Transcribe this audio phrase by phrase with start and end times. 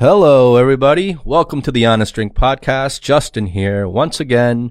[0.00, 1.18] Hello, everybody.
[1.24, 3.00] Welcome to the Honest Drink Podcast.
[3.00, 3.88] Justin here.
[3.88, 4.70] Once again,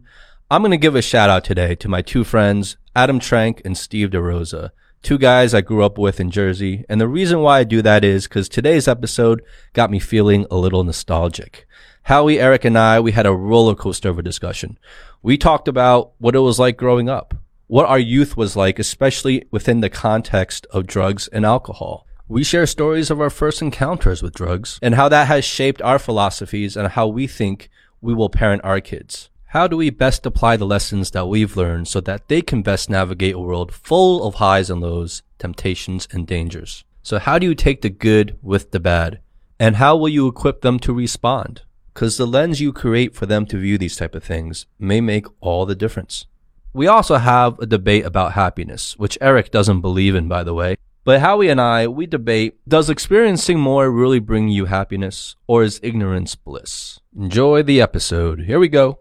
[0.50, 3.78] I'm going to give a shout out today to my two friends, Adam Trank and
[3.78, 4.70] Steve DeRosa.
[5.04, 6.86] Two guys I grew up with in Jersey.
[6.88, 9.42] And the reason why I do that is because today's episode
[9.74, 11.68] got me feeling a little nostalgic.
[12.04, 14.80] Howie, Aric, and I, we had a roller coaster of a discussion.
[15.22, 17.34] We talked about what it was like growing up,
[17.68, 22.07] what our youth was like, especially within the context of drugs and alcohol.
[22.30, 25.98] We share stories of our first encounters with drugs and how that has shaped our
[25.98, 27.70] philosophies and how we think
[28.02, 29.30] we will parent our kids.
[29.46, 32.90] How do we best apply the lessons that we've learned so that they can best
[32.90, 36.84] navigate a world full of highs and lows, temptations and dangers?
[37.02, 39.22] So how do you take the good with the bad?
[39.58, 41.62] And how will you equip them to respond?
[41.94, 45.28] Because the lens you create for them to view these type of things may make
[45.40, 46.26] all the difference.
[46.74, 50.76] We also have a debate about happiness, which Aric doesn't believe in, by the way.
[51.08, 55.80] But Howie and I, we debate, does experiencing more really bring you happiness or is
[55.82, 57.00] ignorance bliss?
[57.18, 58.42] Enjoy the episode.
[58.42, 59.00] Here we go.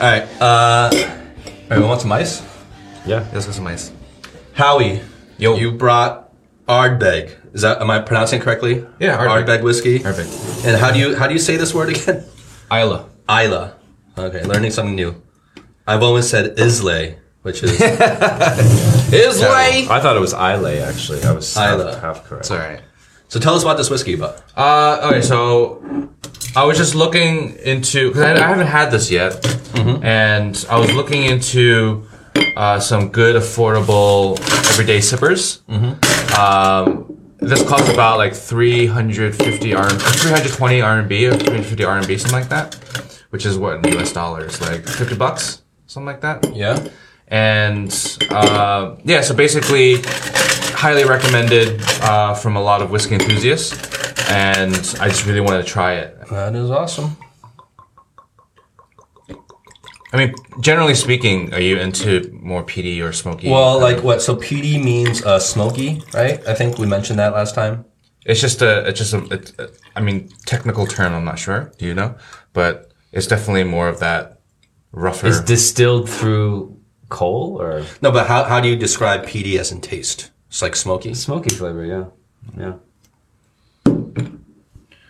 [0.00, 0.22] Right.
[0.40, 2.42] Uh, all right, we want some ice?
[3.06, 3.92] Yeah, let's get some ice.
[4.54, 5.00] Howie,
[5.38, 5.56] Yo.
[5.56, 6.32] you brought
[6.66, 7.36] Ardbeg.
[7.54, 8.84] Is that am I pronouncing it correctly?
[8.98, 9.46] Yeah, Ardbeg.
[9.46, 9.98] Ardbeg whiskey.
[10.00, 10.28] Perfect.
[10.66, 12.24] And how do you how do you say this word again?
[12.72, 13.08] Isla.
[13.28, 13.74] Isla.
[14.16, 15.20] Okay, learning something new.
[15.86, 19.86] I've always said Islay, which is Islay.
[19.90, 21.22] I thought it was Islay actually.
[21.24, 21.92] I was Isla.
[21.94, 22.44] half, half correct.
[22.44, 22.80] It's alright.
[23.28, 23.40] So.
[23.40, 25.82] Tell us about this whiskey, but Uh, okay, so
[26.56, 29.44] I was just looking into because I, I haven't had this yet,
[30.02, 32.06] and I was looking into
[32.56, 34.38] uh, some good, affordable,
[34.70, 35.62] everyday sippers.
[36.38, 42.74] Um, this costs about like 350 R, 320 RMB or 350 RMB, something like that,
[43.30, 46.54] which is what in US dollars, like 50 bucks, something like that.
[46.56, 46.86] yeah.
[47.28, 47.90] and
[48.30, 49.96] uh, yeah, so basically,
[50.84, 53.72] highly recommended uh, from a lot of whiskey enthusiasts,
[54.30, 56.28] and I just really wanted to try it.
[56.28, 57.16] That is awesome.
[60.12, 63.48] I mean, generally speaking, are you into more peaty or smoky?
[63.48, 64.20] Well, like what?
[64.20, 66.46] So peaty means uh, smoky, right?
[66.46, 67.86] I think we mentioned that last time.
[68.26, 71.14] it's just a, it's just a, it's a, I mean, technical term.
[71.14, 71.72] I'm not sure.
[71.78, 72.14] Do you know?
[72.52, 74.42] But it's definitely more of that
[74.92, 75.28] rougher.
[75.28, 76.78] Is distilled through
[77.08, 80.30] coal or No, but how how do you describe peaty as in taste?
[80.54, 81.14] It's like smoky.
[81.14, 81.84] smoky flavor?
[81.84, 82.04] Yeah,
[82.56, 82.74] yeah.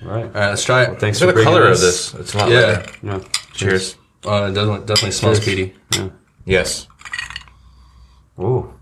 [0.02, 0.24] Right.
[0.24, 0.98] All right, let's try it.
[0.98, 2.12] Thanks Look for the bringing color of this.
[2.12, 2.20] this.
[2.22, 2.60] It's a lot Yeah.
[2.60, 2.92] lighter.
[3.02, 3.20] Yeah.
[3.52, 3.96] Cheers.
[4.26, 5.44] Uh, it definitely, definitely smells Cheers.
[5.44, 5.74] peaty.
[5.92, 6.08] Yeah.
[6.46, 6.88] Yes.
[8.40, 8.72] Ooh.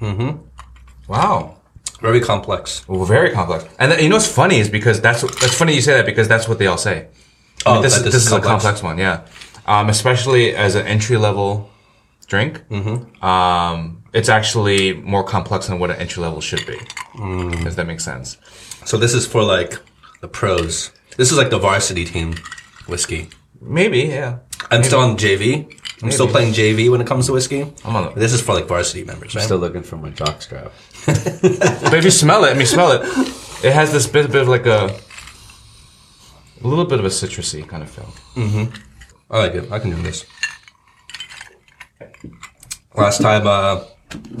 [0.00, 0.30] Mm-hmm.
[1.06, 1.58] Wow.
[2.00, 2.82] Very complex.
[2.88, 3.66] Well, very complex.
[3.78, 6.26] And then, you know what's funny is because that's that's funny you say that because
[6.26, 6.92] that's what they all say.
[6.94, 7.06] I mean,
[7.78, 9.20] Oh, this, that this, is a complex one, yeah.
[9.64, 11.70] Um, especially as an entry level
[12.32, 12.66] drink.
[12.68, 13.24] Mm-hmm.
[13.32, 16.78] Um, it's actually more complex than what an entry level should be.
[17.68, 18.38] If that makes sense.
[18.90, 19.72] So this is for like
[20.22, 20.72] the pros.
[21.18, 22.28] This is like the varsity team
[22.92, 23.28] whiskey.
[23.60, 24.38] Maybe, yeah.
[24.70, 25.46] I'm still on JV.
[26.02, 27.62] I'm still playing JV when it comes to whiskey.
[27.84, 28.14] I'm on it.
[28.24, 29.36] This is for like varsity members.
[29.36, 30.70] I'm still looking for my jockstrap.
[31.90, 33.02] But if you smell it, I mean, smell it.
[33.68, 34.80] It has this bit, bit of like a,
[36.64, 38.10] a little bit of a citrusy kind of feel.
[38.42, 38.64] Mm-hmm.
[39.32, 39.64] I like it.
[39.70, 40.24] I can do this.
[42.94, 43.84] Last time, uh,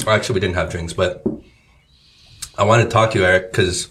[0.04, 1.24] well, actually, we didn't have drinks, but
[2.58, 3.88] I wanted to talk to you, Aric, because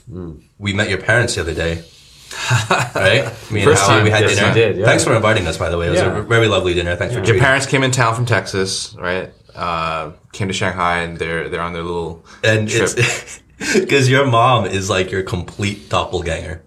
[0.59, 1.83] we met your parents the other day.
[2.95, 3.25] right?
[3.51, 4.47] Me and First Howie, time, we had yes, dinner.
[4.49, 4.85] we did, yeah.
[4.85, 5.87] Thanks for inviting us, by the way.
[5.87, 6.17] It was Yeah.
[6.17, 6.95] a very lovely dinner.
[6.95, 9.33] Thanks for Your treating parents came in town from Texas, right?
[9.55, 12.83] Uh, came to Shanghai and they're they're on their little and trip.
[12.95, 13.41] it's
[13.73, 16.61] because your mom is like your complete doppelganger.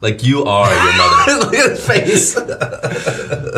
[0.00, 1.32] Like you are your mother.
[1.44, 2.34] Look at his face.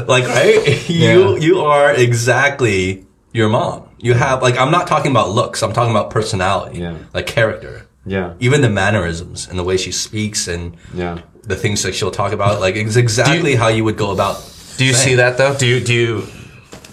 [0.09, 1.37] like right, you Yeah.
[1.37, 3.83] you are exactly your mom.
[3.99, 5.63] You have like I'm not talking about looks.
[5.63, 6.97] I'm talking about personality, Yeah.
[7.13, 7.87] like character.
[8.07, 8.35] Yeah.
[8.39, 11.19] Even the mannerisms and the way she speaks and Yeah.
[11.43, 14.37] the things that she'll talk about, like it's exactly how you would go about.
[14.79, 15.05] Do you saying.
[15.09, 15.55] see that though?
[15.55, 16.27] Do you do you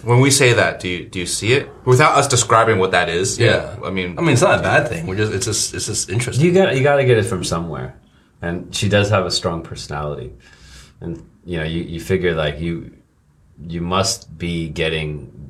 [0.03, 0.79] when we say that?
[0.79, 3.37] Do you do you see it without us describing what that is?
[3.37, 3.75] Yeah.
[3.85, 5.05] I mean, I mean, it's not a bad thing.
[5.07, 6.43] We're just it's just it's just interesting.
[6.45, 7.93] You got you got to get it from somewhere,
[8.41, 10.33] and she does have a strong personality,
[11.01, 12.91] and you know you, you figure like you
[13.67, 15.40] you must be getting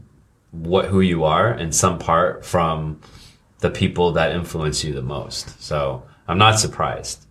[0.51, 2.99] what who you are in some part from
[3.59, 5.61] the people that influence you the most.
[5.61, 7.25] So I'm not surprised,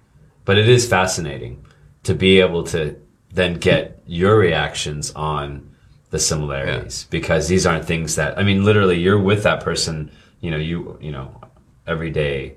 [0.44, 1.64] but it is fascinating
[2.05, 2.96] to be able to
[3.32, 5.70] then get your reactions on
[6.11, 10.50] the similarities because these aren't things that I mean literally you're with that person you
[10.50, 11.40] know you you know
[11.87, 12.56] every day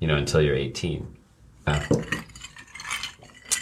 [0.00, 1.06] you know until you're 18
[1.66, 1.86] yeah.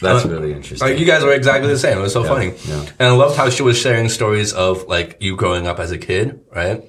[0.00, 1.98] That's Uh, really interesting Like you guys were exactly the same.
[1.98, 2.54] It was so funny.
[2.66, 2.80] yeah.
[2.98, 5.98] And I loved how she was sharing stories of like you growing up as a
[5.98, 6.82] kid, right?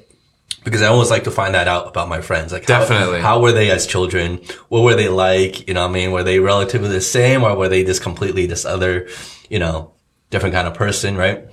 [0.64, 2.52] Because I always like to find that out about my friends.
[2.52, 3.22] Like how- Definitely.
[3.22, 4.40] how, were they as children?
[4.70, 5.68] What were they like?
[5.68, 6.12] You know what I mean?
[6.12, 9.08] Were they relatively the same or were they just completely this other,
[9.50, 9.94] you know,
[10.30, 11.46] different kind of person, right?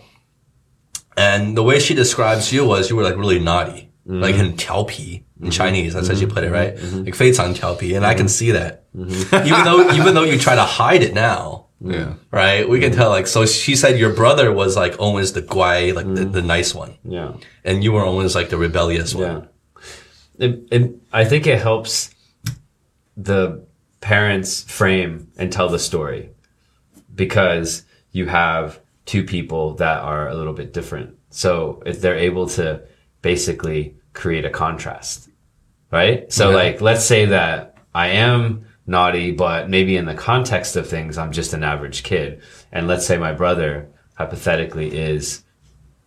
[1.16, 5.23] And the way she describes you was you were like really naughty Like in 调皮
[5.39, 6.73] in Chinese, that's how she put it, right?
[7.05, 8.83] Like 非常调皮, and I can see that.
[8.95, 12.15] even though, even though you try to hide it now, Yeah.
[12.31, 12.67] right?
[12.67, 16.07] We can tell like so she said your brother was like always the guai, like
[16.13, 16.97] the, the nice one.
[17.05, 17.33] yeah
[17.63, 19.47] And you were always like the rebellious one.
[20.39, 20.47] Yeah.
[20.47, 22.09] It, it, I think it helps
[23.15, 23.63] the
[24.01, 26.31] parents frame and tell the story
[27.13, 31.15] because you have two people that are a little bit different.
[31.29, 32.81] So if they're able to
[33.24, 35.28] basically create a contrast,
[35.90, 36.30] right?
[36.32, 36.56] So Yeah.
[36.56, 41.32] like, let's say that I am naughty, but maybe in the context of things, I'm
[41.32, 42.42] just an average kid.
[42.70, 45.42] And let's say my brother hypothetically is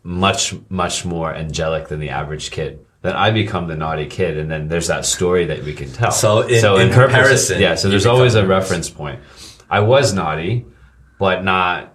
[0.04, 4.50] much much more angelic than the average kid then i become the naughty kid and
[4.50, 7.76] then there's that story that we can tell So in- in her posi- comparison, yeah
[7.76, 9.20] so there's always a reference point
[9.70, 10.66] i was naughty
[11.20, 11.94] but not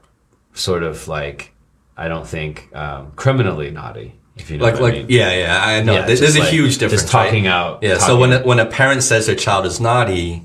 [0.52, 1.54] sort of like
[1.96, 5.06] i don't think um, criminally naughty if you know Like, what like, I mean.
[5.11, 5.94] yeah, yeah, I know.
[5.94, 7.02] Yeah, there's a like- huge difference.
[7.02, 7.50] just talking right?
[7.52, 7.99] out- Yeah.
[7.99, 10.44] So when a, when a parent says their child is naughty,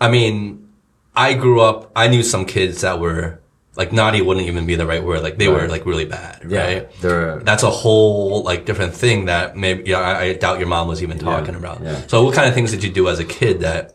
[0.00, 0.68] I mean,
[1.14, 1.90] I grew up.
[1.96, 3.40] I knew some kids that were
[3.76, 5.22] like naughty wouldn't even be the right word.
[5.22, 6.46] Like they were like really bad.
[6.48, 7.00] yeah Right.
[7.02, 10.88] they're That's a whole like different thing that maybe yeah, I, I doubt your mom
[10.88, 11.82] was even talking about.
[11.82, 12.06] yeah.
[12.06, 13.94] So what kind of things did you do as a kid that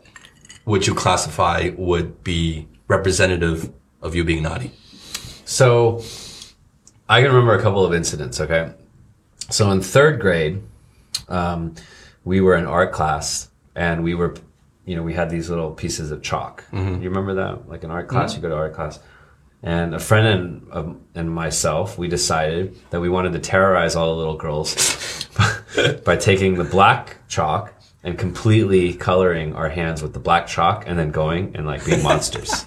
[0.66, 4.70] would you classify would be representative of you being naughty?
[5.44, 6.02] So
[7.08, 8.72] I can remember a couple of incidents, okay?
[9.50, 10.62] So in third grade,
[11.28, 11.74] um,
[12.24, 14.34] we were in art class and we were,
[14.84, 16.64] you know, we had these little pieces of chalk.
[17.02, 17.68] You remember that?
[17.68, 18.98] Like in art class, you go to art class.
[19.64, 24.10] And a friend and, um, and myself, we decided that we wanted to terrorize all
[24.12, 25.28] the little girls
[26.04, 27.72] by taking the black chalk
[28.02, 32.02] and completely coloring our hands with the black chalk and then going and like being
[32.02, 32.66] monsters.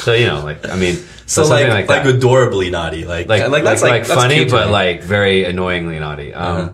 [0.00, 3.28] So, you know, like, I mean, so, So something like like, like, adorably naughty, like
[3.28, 4.72] like like that's like, that's funny, but me.
[4.72, 6.32] like very annoyingly naughty.
[6.34, 6.70] Um, Uh-huh.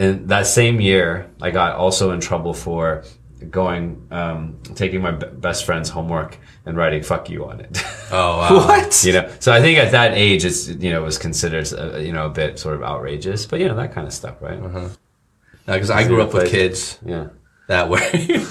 [0.00, 3.02] And that same year, I got also in trouble for
[3.50, 7.82] going um, taking my b- best friend's homework and writing "fuck you" on it.
[8.12, 8.48] oh wow.
[8.68, 9.04] What?
[9.04, 12.12] you know, so I think at that age, it's you know was considered uh, you
[12.12, 14.60] know a bit sort of outrageous, but you know that kind of stuff, right?
[14.62, 14.88] Uh-huh.
[15.66, 17.28] because I grew up with kids Yeah.
[17.66, 18.06] that way.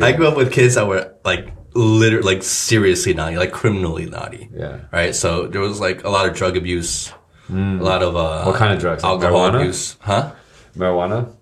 [0.00, 4.48] I grew up with kids that were like literally like seriously naughty, like criminally naughty.
[4.54, 4.80] Yeah.
[4.92, 5.14] Right.
[5.14, 7.12] So there was like a lot of drug abuse,
[7.48, 9.02] a lot of uh, What kind of drugs?
[9.04, 9.60] Alcohol marijuana?
[9.60, 10.32] abuse, huh?
[10.76, 11.32] Marijuana.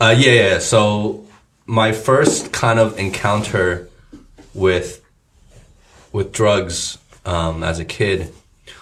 [0.00, 0.58] Uh, yeah, yeah.
[0.58, 1.26] So
[1.66, 3.88] my first kind of encounter
[4.54, 5.00] with
[6.12, 8.32] with drugs um, as a kid.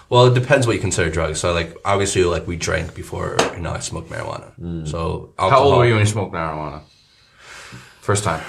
[0.09, 1.39] Well, it depends what you consider drugs.
[1.39, 4.85] So, like, obviously, like we drank before, you know, I smoked marijuana.
[4.85, 6.81] So, How old were you when you smoked marijuana?
[8.01, 8.41] First time.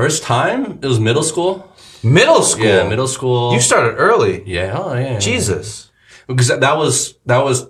[0.00, 1.70] First time, it was middle school.
[2.02, 2.64] Middle school.
[2.64, 3.52] Yeah, middle school.
[3.52, 4.42] You started early.
[4.46, 5.18] yeah, oh yeah.
[5.18, 5.90] Jesus.
[6.26, 7.66] because that, was that was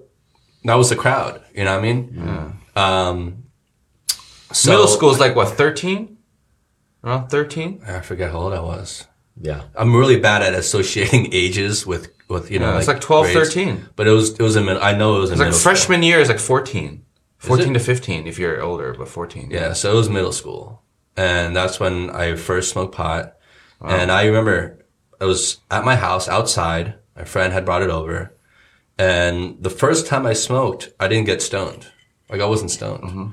[0.65, 1.43] that was the crowd.
[1.55, 2.61] You know what I mean?
[2.77, 3.45] Um,
[4.53, 6.19] so Middle school is like what, 13?
[7.03, 7.83] Around 13?
[7.87, 9.07] I forget how old I was.
[9.41, 9.63] Yeah.
[9.75, 12.73] I'm really bad at associating ages with with you know.
[12.73, 13.89] Yeah, it's like 12, 13.
[13.97, 15.73] But it was it was in I know it was in It's like middle school.
[15.73, 17.05] freshman year is like 14.
[17.39, 19.51] 14 to 15 if you're older, but 14.
[19.51, 20.83] Yeah, so it was middle school,
[21.21, 23.37] and that's when I first smoked pot.
[23.81, 24.85] And I remember
[25.21, 26.95] I was at my house outside.
[27.17, 28.35] My friend had brought it over,
[28.99, 31.87] and the first time I smoked, I didn't get stoned.
[32.31, 33.05] Like I wasn't stoned.
[33.05, 33.29] Mm-hmm.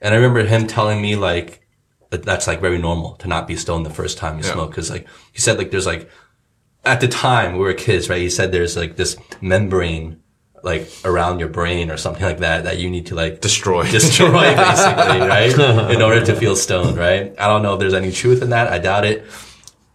[0.00, 1.50] And I remember him telling me like
[2.10, 4.52] that that's like very normal to not be stoned the first time you Yeah.
[4.52, 6.08] smoke because like he said like there's like
[6.84, 10.20] at the time we were kids right he said there's like this membrane
[10.66, 13.84] like around your brain or something like that that you need to like Destroy.
[13.90, 15.90] destroy basically, right?
[15.94, 17.32] In order to feel stoned, right?
[17.38, 18.66] I don't know if there's any truth in that.
[18.68, 19.24] I doubt it.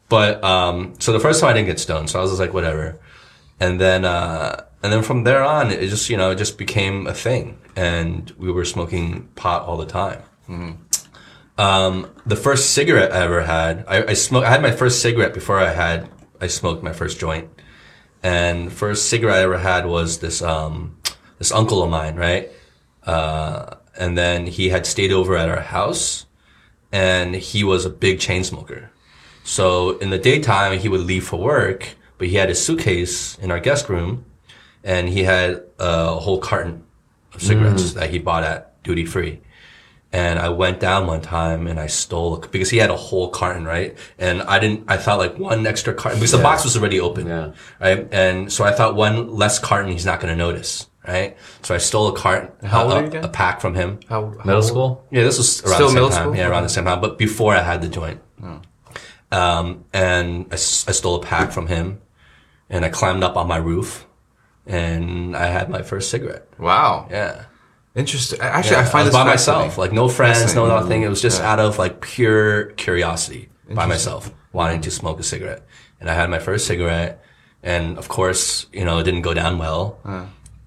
[0.10, 2.54] But um so the first time I didn't get stoned, so I was just like
[2.54, 3.00] whatever.
[3.60, 7.06] And then uh and then from there on it just, you know, it just became
[7.06, 10.22] a thing and we were smoking pot all the time.
[11.58, 15.34] Um the first cigarette I ever had, I, I smoked I had my first cigarette
[15.34, 16.10] before I had
[16.40, 17.50] I smoked my first joint.
[18.24, 20.98] And the first cigarette I ever had was this um
[21.38, 22.52] this uncle of mine, right?
[23.04, 26.28] Uh, and then he had stayed over at our house
[26.92, 28.92] and he was a big chain smoker.
[29.44, 33.50] So in the daytime, he would leave for work, but he had his suitcase in
[33.50, 34.26] our guest room,
[34.84, 36.84] and he had a whole carton
[37.34, 39.42] of cigarettes that he bought at duty free.
[40.14, 43.64] And I went down one time and I stole because he had a whole carton,
[43.64, 43.98] right?
[44.20, 44.84] And I didn't.
[44.90, 47.52] I thought like one extra carton because the box was already open, Yeah.
[47.80, 48.08] right?
[48.12, 51.38] And so I thought one less carton he's not going to notice, right?
[51.62, 54.02] So I stole a carton, How old a, are you a pack from him.
[54.10, 54.66] How, how Middle old?
[54.66, 55.08] school?
[55.12, 56.24] Yeah, this was around Still the same middle time.
[56.24, 56.36] school?
[56.36, 58.20] Yeah, around the same time, but before I had the joint.
[59.32, 62.02] Um, and I stole a pack from him,
[62.70, 64.06] and I climbed up on my roof,
[64.68, 66.48] and I had my first cigarette.
[66.60, 67.08] Wow.
[67.10, 67.46] Yeah.
[67.96, 68.40] Interesting.
[68.40, 71.02] Actually, Yeah, I find was this by myself, like no friends, no nothing.
[71.04, 71.52] It was just Yeah.
[71.52, 75.64] out of like pure curiosity by myself, wanting to smoke a cigarette.
[76.00, 77.24] And I had my first cigarette,
[77.64, 80.00] and of course, you know, it didn't go down well.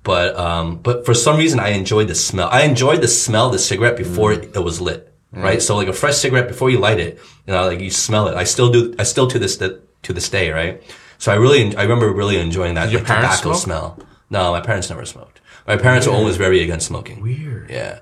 [0.03, 2.49] But um, but for some reason, I enjoyed the smell.
[2.53, 5.11] I enjoyed the smell of the cigarette before it, it was lit.
[5.37, 8.29] Right, so like a fresh cigarette before you light it, you know, like you smell
[8.29, 8.37] it.
[8.37, 8.95] I still do.
[9.01, 10.81] I still to this to this day, right?
[11.19, 13.57] So I really, I remember really enjoying that your like, tobacco smoke?
[13.57, 13.99] smell.
[14.31, 15.41] No, my parents never smoked.
[15.67, 17.21] My parents were always very against smoking.
[17.21, 17.71] Weird.
[17.71, 18.01] Yeah.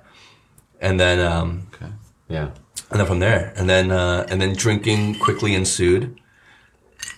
[0.81, 1.69] And then um
[2.29, 2.51] Yeah.
[2.91, 6.19] and then from there and then uh and then drinking quickly ensued.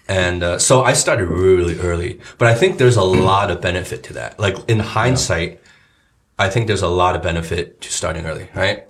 [0.09, 4.03] And uh, so I started really early, but I think there's a lot of benefit
[4.05, 4.39] to that.
[4.39, 5.61] Like in hindsight,
[6.39, 8.87] I think there's a lot of benefit to starting early, right?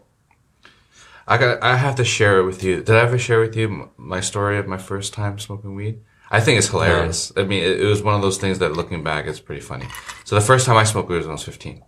[1.27, 1.63] I got.
[1.63, 2.77] I have to share it with you.
[2.83, 6.01] Did I ever share with you my story of my first time smoking weed?
[6.37, 7.33] I think it's hilarious.
[7.37, 9.87] I mean, it, it was one of those things that, looking back, it's pretty funny.
[10.25, 11.83] So the first time I smoked weed was when I was fifteen,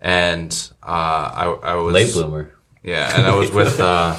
[0.00, 2.54] and uh, I I was Late bloomer.
[2.82, 3.78] Yeah, and I was with.
[3.80, 4.16] Uh,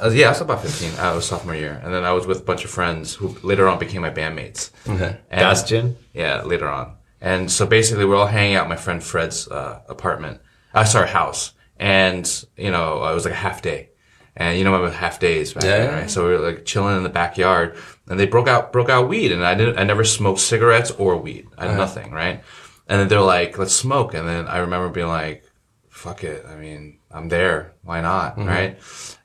[0.00, 0.92] uh, yeah, I was about fifteen.
[0.98, 3.68] I was sophomore year, and then I was with a bunch of friends who later
[3.68, 4.70] on became my bandmates.
[4.88, 5.16] Okay.
[5.30, 6.96] And- yeah, later on.
[7.20, 10.40] And so basically, we're all hanging out my friend Fred's uh, apartment.
[10.72, 11.52] Uh, sorry, house.
[11.78, 12.26] And
[12.56, 13.89] you know, it was like a half day.
[14.36, 16.10] And you know I about half days back then, right?
[16.10, 17.76] So we were like chilling in the backyard,
[18.08, 19.78] and they broke out broke out weed, and I didn't.
[19.78, 21.48] I never smoked cigarettes or weed.
[21.58, 21.78] I had uh-huh.
[21.78, 22.42] nothing, right?
[22.88, 25.44] And then they're like, "Let's smoke." And then I remember being like,
[25.88, 27.74] "Fuck it." I mean, I'm there.
[27.82, 28.48] Why not, mm-hmm.
[28.48, 28.78] right?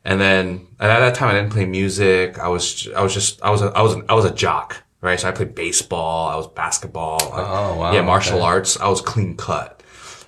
[0.04, 2.40] And then and at that time, I didn't play music.
[2.40, 5.20] I was I was just I was a, I was I was a jock, right?
[5.20, 6.28] So I played baseball.
[6.28, 7.20] I was basketball.
[7.30, 8.46] like, Oh, wow, Yeah, martial okay.
[8.46, 8.80] arts.
[8.80, 9.75] I was clean cut.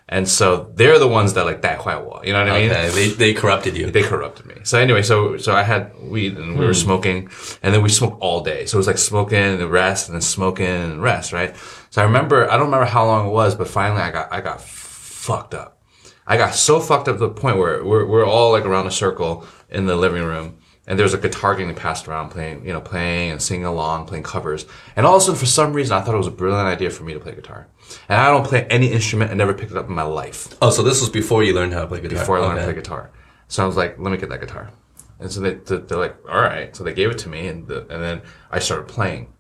[0.10, 2.22] And so they're the ones that like that wall.
[2.24, 2.72] You know what I mean?
[2.72, 3.92] Okay, they they corrupted you.
[3.92, 4.56] They corrupted me.
[4.64, 6.80] So anyway, so so I had weed and we were hmm.
[6.80, 7.30] smoking,
[7.62, 8.66] and then we smoked all day.
[8.66, 11.56] So it was like smoking and rest, and then smoking and rest, right?
[11.90, 14.40] So I remember, I don't remember how long it was, but finally I got I
[14.40, 15.82] got fucked up.
[16.26, 18.92] I got so fucked up to the point where we're we're all like around a
[18.92, 22.82] circle in the living room, and there's a guitar getting passed around, playing you know
[22.82, 24.66] playing and singing along, playing covers,
[24.96, 26.90] and all of a sudden for some reason I thought it was a brilliant idea
[26.90, 27.68] for me to play guitar,
[28.10, 30.70] and I don't play any instrument, I never picked it up in my life Oh,
[30.70, 32.20] so this was before you learned how to play guitar.
[32.20, 32.68] before I learned Okay.
[32.68, 33.12] to play guitar.
[33.50, 34.72] So I was like, let me get that guitar.
[35.20, 36.76] And so they, they- they're like, all right.
[36.76, 39.34] So they gave it to me and, the, and then I started playing.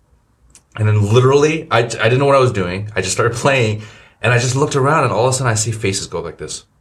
[0.78, 2.90] And then literally, I, I didn't know what I was doing.
[2.96, 3.84] I just started playing
[4.22, 6.38] and I just looked around and all of a sudden I see faces go like
[6.38, 6.66] this.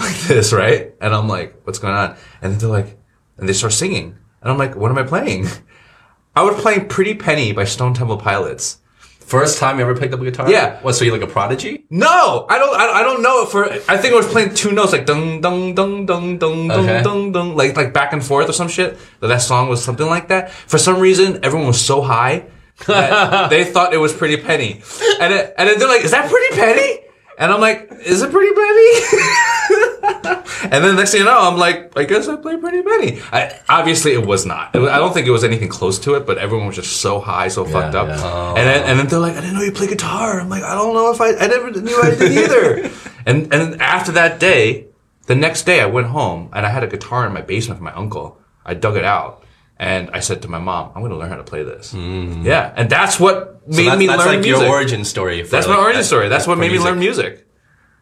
[0.00, 0.94] Like this, right?
[1.00, 2.16] And I'm like, what's going on?
[2.42, 2.96] And then they're like,
[3.40, 4.16] and they start singing.
[4.42, 5.46] And I'm like, what am I playing?
[6.36, 8.78] I was playing Pretty Penny by Stone Temple Pilots.
[9.18, 10.50] First time you ever picked up a guitar?
[10.50, 10.80] Yeah.
[10.82, 10.94] What?
[10.94, 11.84] So you like a prodigy?
[11.88, 12.74] No, I don't.
[12.76, 13.46] I, I don't know.
[13.46, 16.80] For I think I was playing two notes like dung dung dung dung dung dung
[16.88, 17.02] Okay.
[17.04, 18.98] dung dung like like back and forth or some shit.
[19.20, 20.50] That that song was something like that.
[20.50, 22.46] For some reason, everyone was so high
[22.88, 24.82] that they thought it was Pretty Penny,
[25.20, 26.98] and then, and then they're like, "Is that Pretty Penny?"
[27.38, 29.22] And I'm like, "Is it Pretty Penny?"
[30.62, 33.58] and then next thing you know, I'm like, "I guess I play Pretty Penny." I,
[33.68, 34.74] obviously, it was not.
[34.74, 37.00] It was- I don't think it was anything close to it, but everyone was just
[37.00, 38.08] so high, so fucked up.
[38.08, 38.20] yeah.
[38.22, 38.54] Oh.
[38.56, 40.40] And then, and then they're like, I didn't know you play guitar.
[40.40, 42.90] I'm like, I don't know if I, I never knew I did either.
[43.26, 44.86] and, and after that day,
[45.26, 47.84] the next day I went home and I had a guitar in my basement from
[47.84, 48.38] my uncle.
[48.64, 49.44] I dug it out
[49.78, 51.92] and I said to my mom, I'm going to learn how to play this.
[51.94, 52.44] Mm.
[52.44, 52.72] Yeah.
[52.76, 54.62] And that's what So made that's, me that's learn like music.
[54.62, 55.42] your origin story.
[55.44, 56.28] For that's like, my origin story.
[56.28, 57.46] That's what for made me learn music.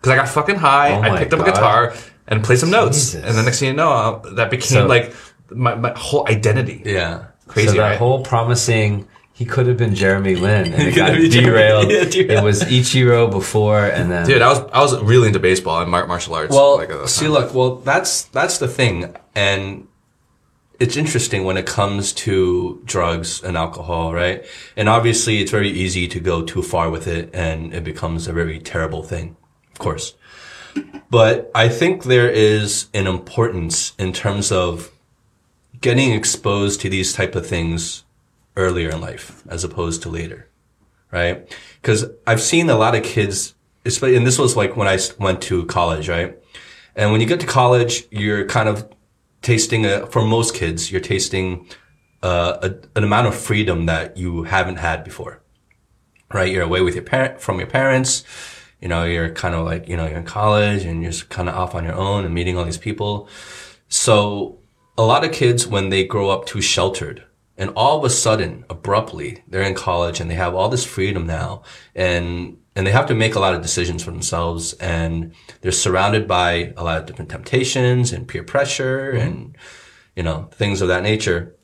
[0.02, 0.92] Cause I got fucking high.
[0.92, 1.94] Oh I my picked up a guitar
[2.26, 3.14] and played some notes.
[3.14, 5.14] And the next thing you know, uh, that became So- like
[5.50, 6.82] my, my whole identity.
[6.84, 7.24] Yeah.
[7.46, 7.98] Crazy, so that right?
[7.98, 11.90] whole promising he could have been Jeremy Lin and it got have Jeremy- derailed.
[11.90, 12.30] yeah, derailed.
[12.30, 15.90] It was Ichiro before and then Dude, I was I was really into baseball and
[15.90, 16.54] martial arts.
[16.54, 19.86] Well, like, see, look, well, that's that's the thing, and
[20.78, 24.44] it's interesting when it comes to drugs and alcohol, right?
[24.76, 28.32] And obviously, it's very easy to go too far with it, and it becomes a
[28.32, 29.36] very terrible thing,
[29.78, 30.14] of course.
[31.08, 34.90] But I think there is an importance in terms of
[35.80, 38.04] getting exposed to these type of things
[38.56, 40.48] earlier in life as opposed to later,
[41.12, 41.56] right?
[41.80, 43.54] Because I've seen a lot of kids,
[43.84, 46.36] and this was like when I went to college, right?
[46.96, 48.88] And when you get to college, you're kind of
[49.42, 51.68] tasting a, for most kids, you're tasting
[52.24, 55.40] uh, a, an amount of freedom that you haven't had before.
[56.34, 56.52] Right?
[56.52, 58.24] You're away with your parent, from your parents.
[58.80, 61.48] You know, you're kind of like, you know, you're in college and you're just kind
[61.48, 63.28] of off on your own and meeting all these people.
[63.88, 64.58] So
[64.96, 67.24] a lot of kids, when they grow up too sheltered,
[67.56, 71.26] and all of a sudden, abruptly, they're in college and they have all this freedom
[71.26, 71.62] now,
[71.94, 76.28] and and they have to make a lot of decisions for themselves, and they're surrounded
[76.28, 79.56] by a lot of different temptations and peer pressure and
[80.14, 81.56] you know things of that nature.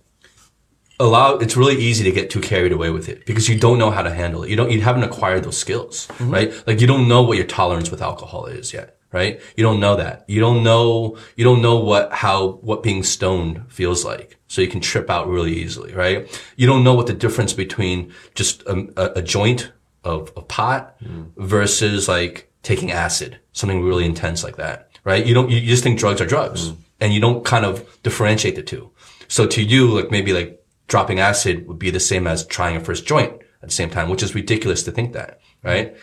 [1.04, 3.90] Allow it's really easy to get too carried away with it because you don't know
[3.90, 4.50] how to handle it.
[4.50, 6.30] You don't you haven't acquired those skills, mm-hmm.
[6.30, 6.66] right?
[6.66, 9.40] Like you don't know what your tolerance with alcohol is yet right?
[9.56, 10.24] You don't know that.
[10.26, 14.36] You don't know, you don't know what, how, what being stoned feels like.
[14.48, 16.28] So you can trip out really easily, right?
[16.56, 19.70] You don't know what the difference between just a, a, a joint
[20.02, 21.30] of, a pot mm.
[21.36, 25.24] versus like taking acid, something really intense like that, right?
[25.24, 26.76] You don't, you just think drugs are drugs mm.
[27.00, 28.90] and you don't kind of differentiate the two.
[29.28, 32.80] So to you, like maybe like dropping acid would be the same as trying a
[32.80, 35.96] first joint at the same time, which is ridiculous to think that, right?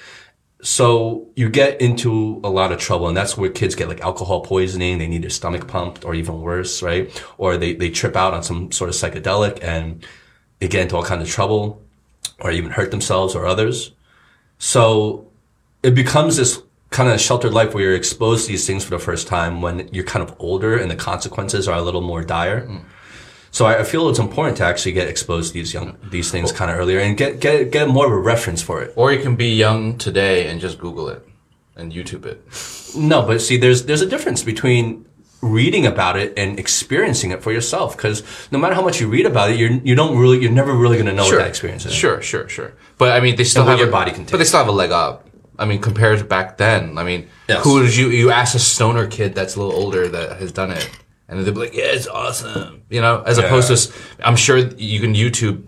[0.64, 4.42] So you get into a lot of trouble and that's where kids get like alcohol
[4.42, 5.00] poisoning.
[5.00, 7.10] They need their stomach pumped or even worse, right?
[7.38, 10.06] Or they, they trip out on some sort of psychedelic and
[10.60, 11.82] they get into all kinds of trouble
[12.40, 13.92] or even hurt themselves or others.
[14.60, 15.32] So
[15.82, 16.62] it becomes this
[16.92, 19.90] kind of sheltered life where you're exposed to these things for the first time when
[19.92, 22.68] you're kind of older and the consequences are a little more dire.
[22.68, 22.84] Mm.
[23.52, 26.72] So I feel it's important to actually get exposed to these young, these things kind
[26.72, 28.94] of earlier and get, get, get more of a reference for it.
[28.96, 31.28] Or you can be young today and just Google it
[31.76, 32.42] and YouTube it.
[32.96, 35.06] No, but see, there's there's a difference between
[35.42, 37.96] reading about it and experiencing it for yourself.
[37.98, 40.74] Because no matter how much you read about it, you're you don't really you're never
[40.74, 41.94] really going to know what that experience is.
[41.94, 42.74] Sure, sure, sure.
[42.98, 44.72] But I mean, they still have your a, body can But they still have a
[44.74, 45.28] leg up.
[45.60, 46.98] I mean, compared to back then.
[46.98, 47.64] I mean, Yes.
[47.64, 50.72] who did you you ask a stoner kid that's a little older that has done
[50.72, 50.90] it,
[51.32, 53.24] and they'd be like, "Yeah, it's awesome," you know.
[53.26, 55.64] As opposed to, I'm sure you can YouTube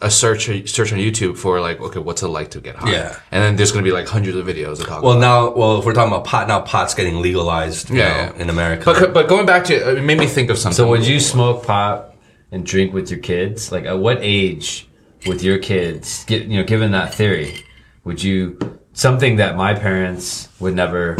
[0.00, 2.92] a search search on YouTube for like, okay, what's it like to get high?
[2.92, 3.16] Yeah.
[3.30, 5.02] and then there's gonna be like hundreds of videos that talk.
[5.02, 8.34] Well, now, well, if we're talking about pot, now pot's getting legalized, you Yeah, know,
[8.36, 8.42] yeah.
[8.42, 8.84] in America.
[8.84, 10.76] But but going back to it made me think of something.
[10.76, 12.14] So would you smoke pot
[12.52, 13.72] and drink with your kids?
[13.72, 14.86] Like at what age
[15.26, 17.64] with your kids, get, you know, given that theory,
[18.04, 18.58] would you
[18.92, 21.16] something that my parents would never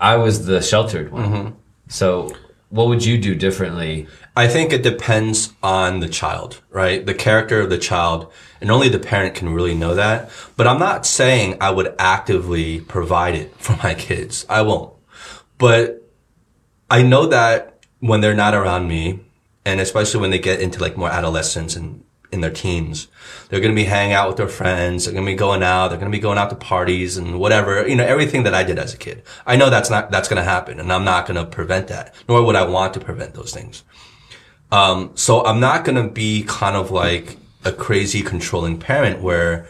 [0.00, 1.24] I was the sheltered one.
[1.24, 1.54] Mm-hmm.
[1.88, 2.32] So
[2.70, 4.06] what would you do differently?
[4.36, 7.04] I think it depends on the child, right?
[7.04, 10.30] The character of the child, and only the parent can really know that.
[10.56, 14.44] But I'm not saying I would actively provide it for my kids.
[14.48, 14.92] I won't.
[15.56, 16.08] But
[16.90, 19.20] I know that when they're not around me,
[19.64, 23.08] and especially when they get into like more adolescence and in their teens,
[23.48, 25.04] they're going to be hanging out with their friends.
[25.04, 25.88] They're going to be going out.
[25.88, 28.64] They're going to be going out to parties and whatever, you know, everything that I
[28.64, 29.22] did as a kid.
[29.46, 32.14] I know that's not, that's going to happen and I'm not going to prevent that,
[32.28, 33.84] nor would I want to prevent those things.
[34.70, 39.66] Um, so I'm not going to be kind of like a crazy controlling parent where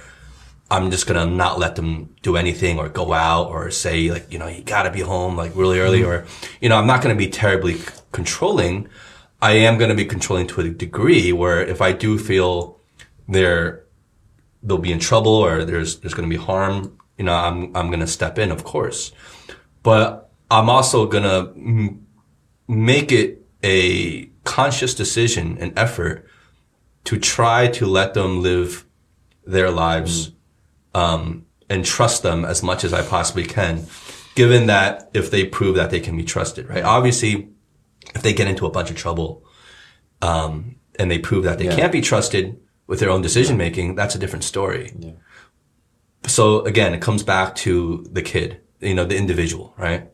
[0.70, 4.30] I'm just going to not let them do anything or go out or say like,
[4.32, 6.26] you know, you got to be home like really early or,
[6.60, 7.76] you know, I'm not going to be terribly
[8.12, 8.88] controlling.
[9.40, 12.80] I am going to be controlling to a degree where if I do feel
[13.28, 13.84] they're,
[14.62, 17.88] they'll be in trouble or there's, there's going to be harm, you know, I'm, I'm
[17.88, 19.12] going to step in, of course.
[19.82, 21.98] But I'm also going to
[22.66, 26.26] make it a conscious decision and effort
[27.04, 28.86] to try to let them live
[29.46, 30.32] their lives
[30.94, 33.86] um, and trust them as much as I possibly can,
[34.34, 36.84] given that if they prove that they can be trusted, right?
[36.84, 37.50] Obviously,
[38.14, 39.44] if they get into a bunch of trouble
[40.22, 41.76] um, and they prove that they Yeah.
[41.76, 44.92] can't be trusted with their own decision making, that's a different story.
[46.26, 50.10] So again, it comes back to the kid, you know, the individual, right?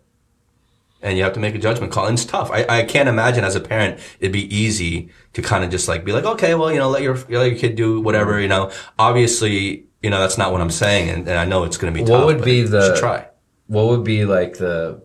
[1.03, 2.07] And you have to make a judgment call.
[2.07, 2.51] And it's tough.
[2.51, 6.05] I, I can't imagine as a parent, it'd be easy to kind of just like
[6.05, 8.71] be like, okay, well, you know, let your, let your kid do whatever, you know,
[8.99, 11.11] obviously, you know, that's not what I'm saying.
[11.11, 12.19] And, and I know it's going to be tough.
[12.19, 13.29] What would be the- try.
[13.67, 15.03] What would be like the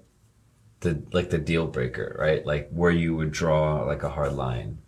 [0.82, 2.46] the like the deal breaker, right?
[2.46, 4.80] Like where you would draw like a hard line.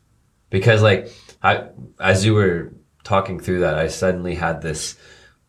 [0.50, 2.74] Because like I as you were
[3.04, 4.98] talking through that, I suddenly had this,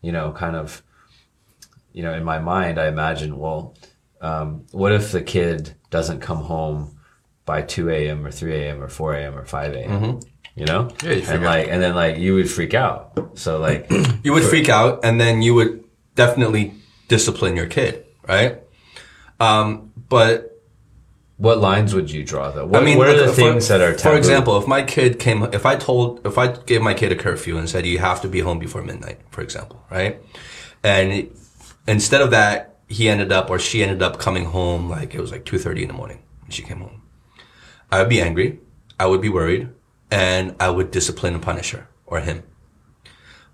[0.01, 0.81] you know, kind of
[1.91, 3.75] you know, in my mind I imagined, well,
[4.21, 6.97] um, what if the kid doesn't come home
[7.45, 10.19] by two AM or three AM or four AM or five AM?
[10.55, 10.89] You know?
[11.03, 11.43] Yeah, you and out.
[11.43, 13.37] like and then like you would freak out.
[13.37, 13.89] So like
[14.23, 15.83] You would freak out and then you would
[16.15, 16.73] definitely
[17.07, 18.61] discipline your kid, right?
[19.39, 20.61] Um, but
[21.37, 22.67] what lines would you draw though?
[22.67, 25.17] What, I mean, what are the for- things that are For example, if my kid
[25.17, 28.21] came, if I told, if I gave my kid a curfew and said you have
[28.21, 30.21] to be home before midnight, for example, right?
[30.83, 31.31] And
[31.87, 35.31] instead of that, he ended up or she ended up coming home like it was
[35.31, 37.01] like two thirty in the morning when she came home.
[37.91, 38.59] I would be angry.
[38.99, 39.69] I would be worried,
[40.11, 42.43] and I would discipline and punish her or him.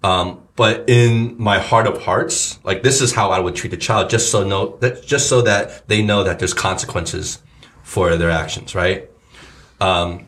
[0.03, 3.77] Um, but in my heart of hearts, like this is how I would treat a
[3.77, 7.41] child, just so know that just so that they know that there's consequences
[7.83, 9.09] for their actions, right?
[9.81, 10.27] Um,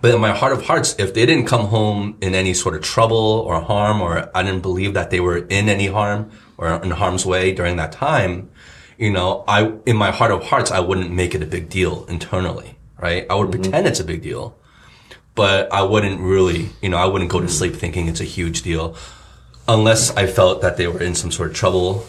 [0.00, 2.82] but in my heart of hearts, if they didn't come home in any sort of
[2.82, 6.90] trouble or harm, or I didn't believe that they were in any harm or in
[6.90, 8.50] harm's way during that time,
[8.96, 12.04] you know, I, in my heart of hearts, I wouldn't make it a big deal
[12.06, 13.26] internally, right?
[13.28, 14.56] I would pretend it's a big deal,
[15.38, 18.62] but I wouldn't really, you know, I wouldn't go to sleep thinking it's a huge
[18.62, 18.96] deal
[19.68, 22.04] unless I felt that they were in some sort of trouble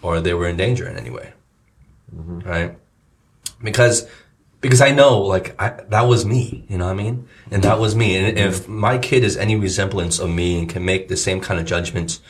[0.00, 1.34] or they were in danger in any way,
[2.10, 2.40] mm-hmm.
[2.40, 2.78] right?
[3.62, 4.08] Because
[4.62, 7.28] because I know like I, that was me, you know what I mean?
[7.50, 8.16] And that was me.
[8.16, 8.78] And if mm-hmm.
[8.78, 12.22] my kid is any resemblance of me and can make the same kind of judgments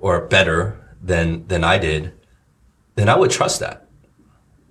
[0.00, 0.58] or better
[1.00, 2.12] than than I did,
[2.96, 3.86] then I would trust that.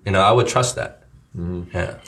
[0.06, 1.04] You know, I would trust that.
[1.38, 1.72] Mm-hmm.
[1.74, 2.00] Yeah.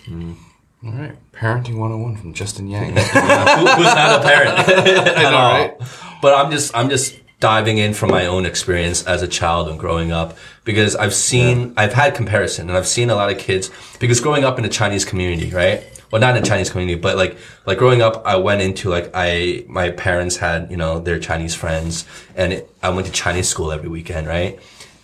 [0.83, 1.15] All right.
[1.39, 2.95] Parenting 101 from Justin Yang.
[2.95, 4.57] Who- who's not a parent?
[5.17, 5.75] I know, right?
[6.21, 9.77] But I'm just I'm just diving in from my own experience as a child and
[9.77, 13.69] growing up because I've seen I've had comparison and I've seen a lot of kids
[13.99, 15.83] because growing up in a Chinese community, right?
[16.09, 19.11] Well, not in a Chinese community, but like like growing up, I went into like
[19.13, 23.47] I my parents had you know their Chinese friends and it, I went to Chinese
[23.47, 24.57] school every weekend, right?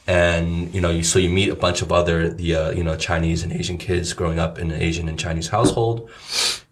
[0.06, 2.98] And you know, you, so you meet a bunch of other the uh, you know
[2.98, 6.10] Chinese and Asian kids growing up in an Asian and Chinese household,